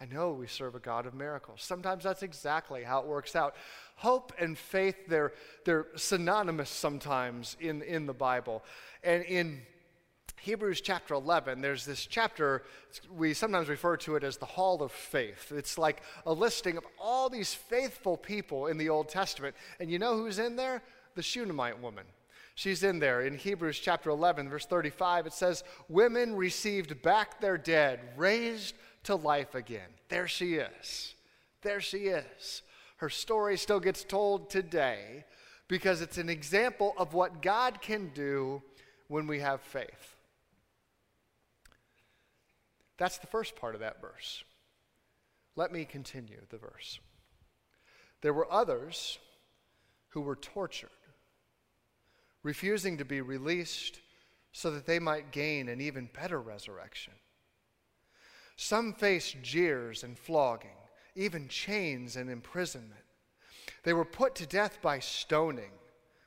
I 0.00 0.06
know 0.06 0.32
we 0.32 0.46
serve 0.46 0.74
a 0.74 0.80
God 0.80 1.06
of 1.06 1.14
miracles. 1.14 1.62
Sometimes 1.62 2.04
that's 2.04 2.22
exactly 2.22 2.82
how 2.82 3.00
it 3.00 3.06
works 3.06 3.36
out. 3.36 3.54
Hope 3.96 4.32
and 4.38 4.58
faith, 4.58 4.96
they're, 5.06 5.32
they're 5.64 5.86
synonymous 5.94 6.68
sometimes 6.68 7.56
in, 7.60 7.80
in 7.82 8.06
the 8.06 8.12
Bible. 8.12 8.64
And 9.04 9.22
in 9.24 9.62
Hebrews 10.40 10.80
chapter 10.80 11.14
11, 11.14 11.60
there's 11.60 11.86
this 11.86 12.06
chapter, 12.06 12.64
we 13.10 13.34
sometimes 13.34 13.68
refer 13.68 13.96
to 13.98 14.16
it 14.16 14.24
as 14.24 14.36
the 14.36 14.46
Hall 14.46 14.82
of 14.82 14.90
Faith. 14.92 15.52
It's 15.54 15.78
like 15.78 16.02
a 16.26 16.32
listing 16.32 16.76
of 16.76 16.84
all 16.98 17.30
these 17.30 17.54
faithful 17.54 18.16
people 18.16 18.66
in 18.66 18.76
the 18.76 18.88
Old 18.88 19.08
Testament. 19.08 19.54
And 19.78 19.90
you 19.90 19.98
know 19.98 20.16
who's 20.16 20.38
in 20.38 20.56
there? 20.56 20.82
The 21.14 21.22
Shunammite 21.22 21.80
woman. 21.80 22.04
She's 22.54 22.84
in 22.84 23.00
there. 23.00 23.22
In 23.22 23.36
Hebrews 23.36 23.78
chapter 23.78 24.10
11, 24.10 24.48
verse 24.48 24.66
35, 24.66 25.26
it 25.26 25.32
says, 25.32 25.64
Women 25.88 26.36
received 26.36 27.02
back 27.02 27.40
their 27.40 27.58
dead, 27.58 28.00
raised 28.16 28.74
to 29.04 29.16
life 29.16 29.54
again. 29.54 29.88
There 30.08 30.28
she 30.28 30.54
is. 30.54 31.14
There 31.62 31.80
she 31.80 32.06
is. 32.06 32.62
Her 32.98 33.10
story 33.10 33.56
still 33.56 33.80
gets 33.80 34.04
told 34.04 34.50
today 34.50 35.24
because 35.68 36.00
it's 36.00 36.18
an 36.18 36.28
example 36.28 36.94
of 36.96 37.14
what 37.14 37.42
God 37.42 37.80
can 37.80 38.10
do 38.14 38.62
when 39.08 39.26
we 39.26 39.40
have 39.40 39.60
faith. 39.60 40.16
That's 42.96 43.18
the 43.18 43.26
first 43.26 43.56
part 43.56 43.74
of 43.74 43.80
that 43.80 44.00
verse. 44.00 44.44
Let 45.56 45.72
me 45.72 45.84
continue 45.84 46.40
the 46.48 46.58
verse. 46.58 47.00
There 48.20 48.32
were 48.32 48.50
others 48.50 49.18
who 50.10 50.20
were 50.20 50.36
tortured, 50.36 50.90
refusing 52.44 52.98
to 52.98 53.04
be 53.04 53.20
released 53.20 53.98
so 54.52 54.70
that 54.70 54.86
they 54.86 55.00
might 55.00 55.32
gain 55.32 55.68
an 55.68 55.80
even 55.80 56.08
better 56.14 56.40
resurrection. 56.40 57.14
Some 58.56 58.92
faced 58.92 59.42
jeers 59.42 60.04
and 60.04 60.16
flogging, 60.16 60.76
even 61.16 61.48
chains 61.48 62.14
and 62.14 62.30
imprisonment. 62.30 63.00
They 63.82 63.92
were 63.92 64.04
put 64.04 64.36
to 64.36 64.46
death 64.46 64.78
by 64.80 65.00
stoning. 65.00 65.72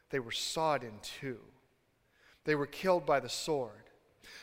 They 0.09 0.19
were 0.19 0.31
sawed 0.31 0.83
in 0.83 0.93
two. 1.01 1.39
They 2.43 2.55
were 2.55 2.65
killed 2.65 3.05
by 3.05 3.21
the 3.21 3.29
sword. 3.29 3.71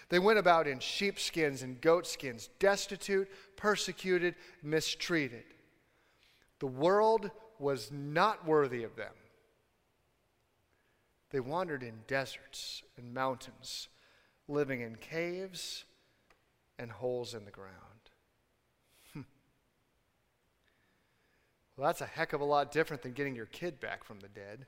They 0.08 0.18
went 0.18 0.38
about 0.38 0.66
in 0.66 0.78
sheepskins 0.78 1.62
and 1.62 1.80
goatskins, 1.80 2.48
destitute, 2.58 3.28
persecuted, 3.56 4.34
mistreated. 4.62 5.44
The 6.60 6.66
world 6.66 7.30
was 7.58 7.90
not 7.92 8.46
worthy 8.46 8.84
of 8.84 8.96
them. 8.96 9.12
They 11.34 11.40
wandered 11.40 11.82
in 11.82 11.94
deserts 12.06 12.84
and 12.96 13.12
mountains, 13.12 13.88
living 14.46 14.82
in 14.82 14.94
caves 14.94 15.84
and 16.78 16.92
holes 16.92 17.34
in 17.34 17.44
the 17.44 17.50
ground. 17.50 17.74
Hmm. 19.12 19.22
Well, 21.76 21.88
that's 21.88 22.02
a 22.02 22.06
heck 22.06 22.34
of 22.34 22.40
a 22.40 22.44
lot 22.44 22.70
different 22.70 23.02
than 23.02 23.14
getting 23.14 23.34
your 23.34 23.46
kid 23.46 23.80
back 23.80 24.04
from 24.04 24.20
the 24.20 24.28
dead. 24.28 24.66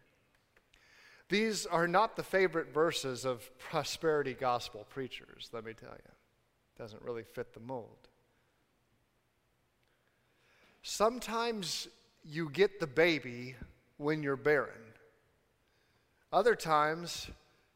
These 1.28 1.66
are 1.66 1.86
not 1.86 2.16
the 2.16 2.24
favorite 2.24 2.74
verses 2.74 3.24
of 3.24 3.48
prosperity 3.60 4.34
gospel 4.34 4.86
preachers, 4.90 5.50
let 5.52 5.64
me 5.64 5.72
tell 5.72 5.94
you. 5.94 6.12
Doesn't 6.76 7.02
really 7.02 7.22
fit 7.22 7.54
the 7.54 7.60
mold. 7.60 8.08
Sometimes 10.82 11.86
you 12.24 12.50
get 12.50 12.80
the 12.80 12.88
baby 12.88 13.54
when 13.98 14.24
you're 14.24 14.34
barren. 14.34 14.85
Other 16.32 16.54
times, 16.54 17.28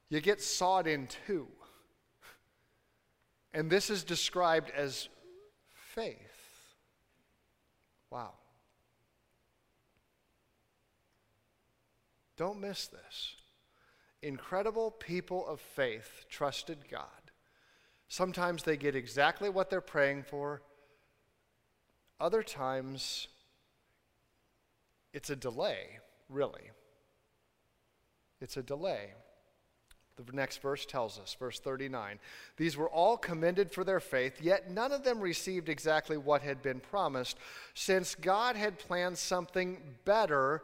you 0.09 0.21
get 0.21 0.43
sawed 0.43 0.87
in 0.87 1.09
two. 1.27 1.49
And 3.53 3.71
this 3.71 3.91
is 3.91 4.05
described 4.05 4.71
as 4.71 5.09
faith. 5.95 6.17
Wow. 8.11 8.35
Don't 12.37 12.61
miss 12.61 12.87
this. 12.87 13.37
Incredible 14.23 14.91
people 14.91 15.47
of 15.47 15.61
faith 15.61 16.27
trusted 16.29 16.89
God. 16.91 17.05
Sometimes 18.09 18.63
they 18.63 18.77
get 18.77 18.97
exactly 18.97 19.49
what 19.49 19.71
they're 19.71 19.81
praying 19.81 20.25
for, 20.25 20.63
other 22.21 22.43
times, 22.43 23.29
it's 25.15 25.31
a 25.31 25.37
delay, 25.37 26.01
really. 26.29 26.71
It's 28.41 28.57
a 28.57 28.63
delay. 28.63 29.11
The 30.27 30.33
next 30.33 30.61
verse 30.61 30.85
tells 30.85 31.19
us, 31.19 31.35
verse 31.39 31.59
39 31.59 32.19
These 32.57 32.77
were 32.77 32.89
all 32.89 33.17
commended 33.17 33.73
for 33.73 33.85
their 33.85 34.01
faith, 34.01 34.41
yet 34.43 34.71
none 34.71 34.93
of 34.93 35.05
them 35.05 35.21
received 35.21 35.69
exactly 35.69 36.17
what 36.17 36.43
had 36.43 36.63
been 36.63 36.81
promised, 36.81 37.39
since 37.75 38.15
God 38.15 38.57
had 38.57 38.79
planned 38.79 39.19
something 39.19 39.79
better 40.05 40.63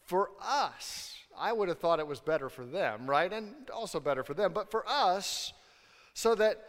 for 0.00 0.30
us. 0.40 1.14
I 1.36 1.52
would 1.52 1.68
have 1.68 1.78
thought 1.78 1.98
it 1.98 2.06
was 2.06 2.20
better 2.20 2.48
for 2.48 2.64
them, 2.64 3.08
right? 3.08 3.32
And 3.32 3.54
also 3.70 4.00
better 4.00 4.22
for 4.22 4.34
them, 4.34 4.52
but 4.52 4.70
for 4.70 4.84
us, 4.86 5.52
so 6.14 6.34
that 6.34 6.62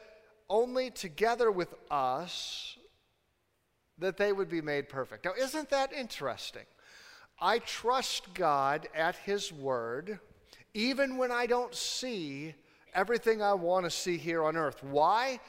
only 0.50 0.90
together 0.90 1.52
with 1.52 1.74
us 1.92 2.78
that 3.98 4.18
they 4.18 4.32
would 4.32 4.50
be 4.50 4.62
made 4.62 4.90
perfect. 4.90 5.26
Now, 5.26 5.34
isn't 5.38 5.70
that 5.70 5.94
interesting? 5.94 6.66
I 7.44 7.60
trust 7.60 8.34
God 8.34 8.88
at 8.96 9.18
His 9.18 9.52
word 9.52 10.20
even 10.74 11.18
when 11.18 11.30
I 11.30 11.46
don't 11.46 11.76
see 11.76 12.56
everything 12.96 13.42
I 13.42 13.54
want 13.54 13.86
to 13.86 13.92
see 13.92 14.18
here 14.18 14.44
on 14.44 14.56
earth. 14.56 14.82
Why? 14.82 15.42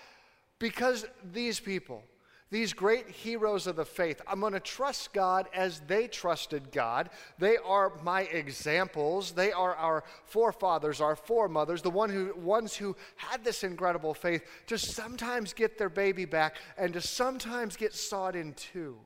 Because 0.58 1.06
these 1.32 1.60
people, 1.60 2.02
these 2.50 2.72
great 2.72 3.08
heroes 3.08 3.68
of 3.68 3.76
the 3.76 3.84
faith, 3.84 4.20
I'm 4.26 4.40
going 4.40 4.54
to 4.54 4.60
trust 4.60 5.12
God 5.12 5.48
as 5.54 5.80
they 5.86 6.08
trusted 6.08 6.72
God. 6.72 7.10
They 7.38 7.58
are 7.58 7.92
my 8.02 8.22
examples. 8.22 9.30
They 9.30 9.52
are 9.52 9.76
our 9.76 10.02
forefathers, 10.24 11.00
our 11.00 11.16
foremothers, 11.16 11.80
the 11.80 11.90
one 11.90 12.10
who, 12.10 12.34
ones 12.36 12.74
who 12.74 12.96
had 13.16 13.44
this 13.44 13.62
incredible 13.62 14.14
faith 14.14 14.42
to 14.66 14.78
sometimes 14.78 15.52
get 15.52 15.78
their 15.78 15.88
baby 15.88 16.24
back 16.24 16.56
and 16.76 16.92
to 16.94 17.00
sometimes 17.00 17.76
get 17.76 17.94
sawed 17.94 18.34
in 18.34 18.52
two. 18.54 18.96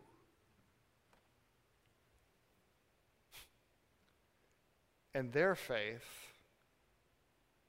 And 5.14 5.32
their 5.32 5.54
faith 5.54 6.28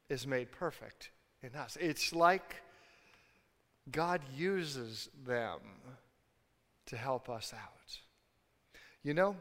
is 0.10 0.26
made 0.26 0.52
perfect 0.52 1.12
in 1.42 1.56
us. 1.56 1.78
It's 1.80 2.14
like 2.14 2.56
God 3.92 4.22
uses 4.36 5.10
them 5.26 5.60
to 6.88 6.98
help 6.98 7.30
us 7.30 7.54
out. 7.54 8.00
You 9.04 9.14
know, 9.14 9.36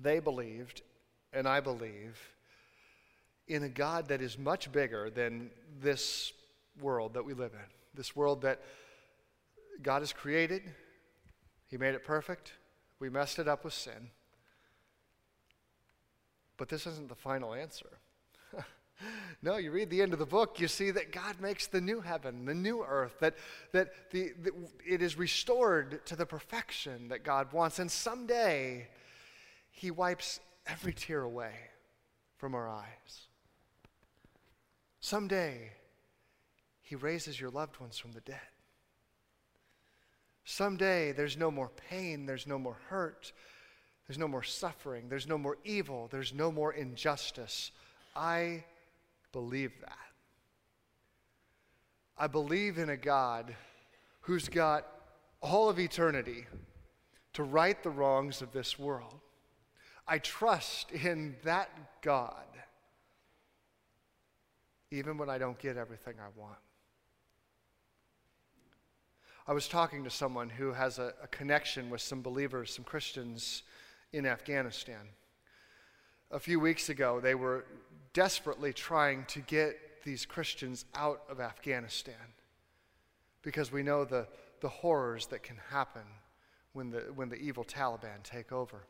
they 0.00 0.18
believed, 0.18 0.82
and 1.32 1.46
I 1.46 1.60
believe, 1.60 2.18
in 3.48 3.62
a 3.62 3.68
God 3.68 4.08
that 4.08 4.20
is 4.20 4.38
much 4.38 4.72
bigger 4.72 5.10
than 5.10 5.50
this 5.80 6.32
world 6.80 7.14
that 7.14 7.24
we 7.24 7.34
live 7.34 7.52
in, 7.52 7.70
this 7.94 8.16
world 8.16 8.42
that 8.42 8.60
God 9.82 10.00
has 10.00 10.12
created, 10.12 10.62
He 11.68 11.76
made 11.76 11.94
it 11.94 12.04
perfect. 12.04 12.52
We 12.98 13.10
messed 13.10 13.38
it 13.38 13.48
up 13.48 13.64
with 13.64 13.74
sin. 13.74 14.10
But 16.62 16.68
this 16.68 16.86
isn't 16.86 17.08
the 17.08 17.16
final 17.16 17.54
answer. 17.54 17.98
no, 19.42 19.56
you 19.56 19.72
read 19.72 19.90
the 19.90 20.00
end 20.00 20.12
of 20.12 20.20
the 20.20 20.26
book, 20.26 20.60
you 20.60 20.68
see 20.68 20.92
that 20.92 21.10
God 21.10 21.40
makes 21.40 21.66
the 21.66 21.80
new 21.80 22.00
heaven, 22.00 22.44
the 22.44 22.54
new 22.54 22.84
earth, 22.84 23.16
that, 23.18 23.34
that 23.72 23.88
the, 24.12 24.30
it 24.86 25.02
is 25.02 25.18
restored 25.18 26.06
to 26.06 26.14
the 26.14 26.24
perfection 26.24 27.08
that 27.08 27.24
God 27.24 27.52
wants. 27.52 27.80
And 27.80 27.90
someday, 27.90 28.86
He 29.72 29.90
wipes 29.90 30.38
every 30.64 30.92
tear 30.92 31.22
away 31.22 31.54
from 32.36 32.54
our 32.54 32.68
eyes. 32.68 33.26
Someday, 35.00 35.72
He 36.80 36.94
raises 36.94 37.40
your 37.40 37.50
loved 37.50 37.80
ones 37.80 37.98
from 37.98 38.12
the 38.12 38.20
dead. 38.20 38.38
Someday, 40.44 41.10
there's 41.10 41.36
no 41.36 41.50
more 41.50 41.72
pain, 41.90 42.24
there's 42.26 42.46
no 42.46 42.56
more 42.56 42.76
hurt, 42.88 43.32
there's 44.06 44.18
no 44.18 44.28
more 44.28 44.42
suffering, 44.42 45.08
there's 45.08 45.26
no 45.26 45.38
more 45.38 45.58
evil, 45.64 46.08
there's 46.10 46.34
no 46.34 46.50
more 46.50 46.72
injustice. 46.72 47.70
I 48.14 48.64
believe 49.32 49.72
that. 49.80 49.98
I 52.18 52.26
believe 52.26 52.78
in 52.78 52.90
a 52.90 52.96
God 52.96 53.54
who's 54.22 54.48
got 54.48 54.86
all 55.40 55.68
of 55.68 55.78
eternity 55.78 56.46
to 57.32 57.42
right 57.42 57.82
the 57.82 57.90
wrongs 57.90 58.42
of 58.42 58.52
this 58.52 58.78
world. 58.78 59.20
I 60.06 60.18
trust 60.18 60.92
in 60.92 61.36
that 61.44 61.70
God, 62.02 62.44
even 64.90 65.16
when 65.16 65.30
I 65.30 65.38
don't 65.38 65.58
get 65.58 65.76
everything 65.76 66.14
I 66.20 66.38
want. 66.38 66.58
I 69.46 69.52
was 69.52 69.66
talking 69.66 70.04
to 70.04 70.10
someone 70.10 70.48
who 70.48 70.72
has 70.72 70.98
a, 70.98 71.14
a 71.22 71.26
connection 71.28 71.90
with 71.90 72.00
some 72.00 72.22
believers, 72.22 72.72
some 72.72 72.84
Christians 72.84 73.62
in 74.12 74.26
Afghanistan. 74.26 75.08
A 76.30 76.38
few 76.38 76.60
weeks 76.60 76.88
ago, 76.88 77.20
they 77.20 77.34
were 77.34 77.64
desperately 78.12 78.72
trying 78.72 79.24
to 79.26 79.40
get 79.40 79.76
these 80.04 80.26
Christians 80.26 80.84
out 80.94 81.22
of 81.28 81.40
Afghanistan 81.40 82.14
because 83.42 83.72
we 83.72 83.82
know 83.82 84.04
the, 84.04 84.26
the 84.60 84.68
horrors 84.68 85.26
that 85.26 85.42
can 85.42 85.56
happen 85.70 86.02
when 86.72 86.90
the, 86.90 87.00
when 87.14 87.28
the 87.28 87.36
evil 87.36 87.64
Taliban 87.64 88.22
take 88.22 88.52
over. 88.52 88.86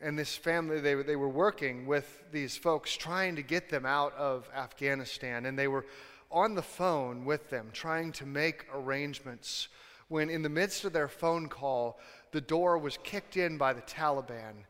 And 0.00 0.18
this 0.18 0.34
family, 0.34 0.80
they, 0.80 0.94
they 0.94 1.16
were 1.16 1.28
working 1.28 1.86
with 1.86 2.24
these 2.32 2.56
folks 2.56 2.96
trying 2.96 3.36
to 3.36 3.42
get 3.42 3.68
them 3.68 3.84
out 3.84 4.14
of 4.14 4.48
Afghanistan, 4.54 5.44
and 5.44 5.58
they 5.58 5.68
were 5.68 5.84
on 6.30 6.54
the 6.54 6.62
phone 6.62 7.24
with 7.24 7.50
them 7.50 7.68
trying 7.72 8.12
to 8.12 8.24
make 8.24 8.66
arrangements 8.72 9.68
when, 10.10 10.28
in 10.28 10.42
the 10.42 10.48
midst 10.48 10.84
of 10.84 10.92
their 10.92 11.06
phone 11.06 11.48
call, 11.48 12.00
the 12.32 12.40
door 12.40 12.76
was 12.76 12.98
kicked 13.04 13.36
in 13.36 13.56
by 13.56 13.72
the 13.72 13.80
Taliban 13.82 14.64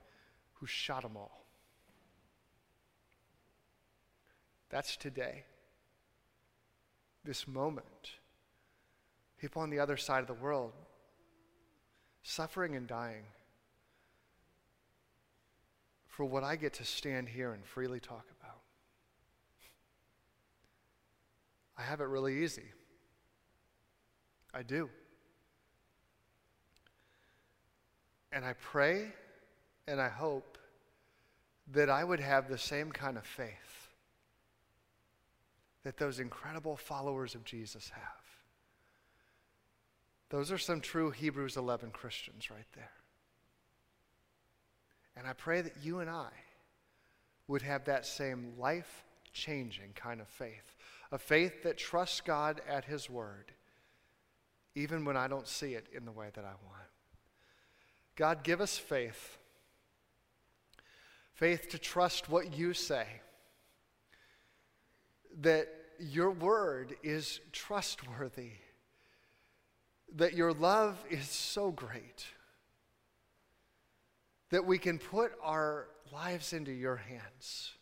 who 0.52 0.66
shot 0.66 1.02
them 1.02 1.16
all. 1.16 1.46
That's 4.68 4.98
today. 4.98 5.44
This 7.24 7.48
moment. 7.48 8.10
People 9.38 9.62
on 9.62 9.70
the 9.70 9.78
other 9.78 9.96
side 9.96 10.20
of 10.20 10.26
the 10.26 10.34
world 10.34 10.72
suffering 12.22 12.76
and 12.76 12.86
dying 12.86 13.24
for 16.06 16.26
what 16.26 16.44
I 16.44 16.56
get 16.56 16.74
to 16.74 16.84
stand 16.84 17.30
here 17.30 17.54
and 17.54 17.64
freely 17.64 17.98
talk 17.98 18.26
about. 18.38 18.60
I 21.78 21.82
have 21.82 22.02
it 22.02 22.08
really 22.08 22.44
easy. 22.44 22.74
I 24.52 24.62
do. 24.62 24.90
And 28.32 28.44
I 28.44 28.54
pray 28.54 29.06
and 29.86 30.00
I 30.00 30.08
hope 30.08 30.58
that 31.72 31.90
I 31.90 32.04
would 32.04 32.20
have 32.20 32.48
the 32.48 32.58
same 32.58 32.90
kind 32.92 33.16
of 33.16 33.24
faith 33.24 33.88
that 35.82 35.96
those 35.96 36.20
incredible 36.20 36.76
followers 36.76 37.34
of 37.34 37.44
Jesus 37.44 37.90
have. 37.90 38.02
Those 40.28 40.52
are 40.52 40.58
some 40.58 40.80
true 40.80 41.10
Hebrews 41.10 41.56
11 41.56 41.90
Christians 41.90 42.50
right 42.50 42.66
there. 42.74 42.92
And 45.16 45.26
I 45.26 45.32
pray 45.32 45.60
that 45.60 45.74
you 45.82 45.98
and 46.00 46.08
I 46.08 46.30
would 47.48 47.62
have 47.62 47.86
that 47.86 48.06
same 48.06 48.52
life 48.58 49.04
changing 49.32 49.92
kind 49.94 50.20
of 50.20 50.28
faith 50.28 50.76
a 51.12 51.18
faith 51.18 51.64
that 51.64 51.76
trusts 51.76 52.20
God 52.20 52.60
at 52.68 52.84
His 52.84 53.10
word, 53.10 53.52
even 54.74 55.04
when 55.04 55.16
I 55.16 55.26
don't 55.26 55.48
see 55.48 55.74
it 55.74 55.88
in 55.92 56.04
the 56.04 56.12
way 56.12 56.28
that 56.34 56.44
I 56.44 56.54
want. 56.64 56.89
God, 58.20 58.42
give 58.42 58.60
us 58.60 58.76
faith. 58.76 59.38
Faith 61.32 61.70
to 61.70 61.78
trust 61.78 62.28
what 62.28 62.52
you 62.52 62.74
say. 62.74 63.06
That 65.40 65.68
your 65.98 66.30
word 66.30 66.96
is 67.02 67.40
trustworthy. 67.50 68.50
That 70.16 70.34
your 70.34 70.52
love 70.52 71.02
is 71.08 71.30
so 71.30 71.70
great. 71.70 72.26
That 74.50 74.66
we 74.66 74.76
can 74.76 74.98
put 74.98 75.32
our 75.42 75.86
lives 76.12 76.52
into 76.52 76.72
your 76.72 76.96
hands. 76.96 77.72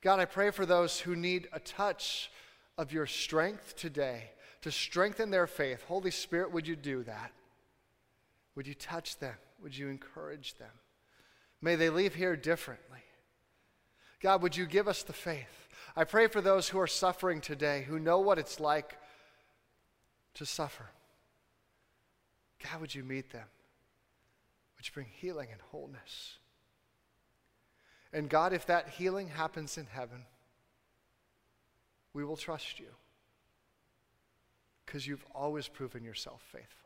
God, 0.00 0.18
I 0.18 0.24
pray 0.24 0.50
for 0.50 0.64
those 0.64 0.98
who 0.98 1.14
need 1.14 1.48
a 1.52 1.60
touch 1.60 2.30
of 2.78 2.90
your 2.90 3.04
strength 3.04 3.76
today 3.76 4.30
to 4.62 4.72
strengthen 4.72 5.30
their 5.30 5.46
faith. 5.46 5.84
Holy 5.88 6.10
Spirit, 6.10 6.52
would 6.52 6.66
you 6.66 6.74
do 6.74 7.02
that? 7.02 7.32
Would 8.54 8.66
you 8.66 8.74
touch 8.74 9.18
them? 9.18 9.34
Would 9.62 9.76
you 9.76 9.88
encourage 9.88 10.54
them? 10.54 10.70
May 11.60 11.76
they 11.76 11.90
leave 11.90 12.14
here 12.14 12.36
differently. 12.36 12.98
God, 14.20 14.42
would 14.42 14.56
you 14.56 14.66
give 14.66 14.88
us 14.88 15.02
the 15.02 15.12
faith? 15.12 15.68
I 15.96 16.04
pray 16.04 16.26
for 16.26 16.40
those 16.40 16.68
who 16.68 16.78
are 16.78 16.86
suffering 16.86 17.40
today, 17.40 17.84
who 17.88 17.98
know 17.98 18.18
what 18.18 18.38
it's 18.38 18.60
like 18.60 18.96
to 20.34 20.46
suffer. 20.46 20.90
God, 22.62 22.80
would 22.80 22.94
you 22.94 23.04
meet 23.04 23.30
them? 23.30 23.46
Would 24.76 24.86
you 24.86 24.92
bring 24.92 25.08
healing 25.10 25.48
and 25.50 25.60
wholeness? 25.70 26.38
And 28.12 28.28
God, 28.28 28.52
if 28.52 28.66
that 28.66 28.88
healing 28.90 29.28
happens 29.28 29.78
in 29.78 29.86
heaven, 29.86 30.24
we 32.12 32.24
will 32.24 32.36
trust 32.36 32.78
you 32.78 32.88
because 34.84 35.06
you've 35.06 35.24
always 35.34 35.68
proven 35.68 36.04
yourself 36.04 36.42
faithful. 36.52 36.81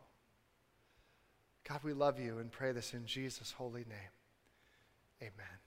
God, 1.68 1.80
we 1.82 1.92
love 1.92 2.20
you 2.20 2.38
and 2.38 2.50
pray 2.50 2.72
this 2.72 2.94
in 2.94 3.06
Jesus' 3.06 3.52
holy 3.52 3.84
name. 3.84 4.12
Amen. 5.20 5.65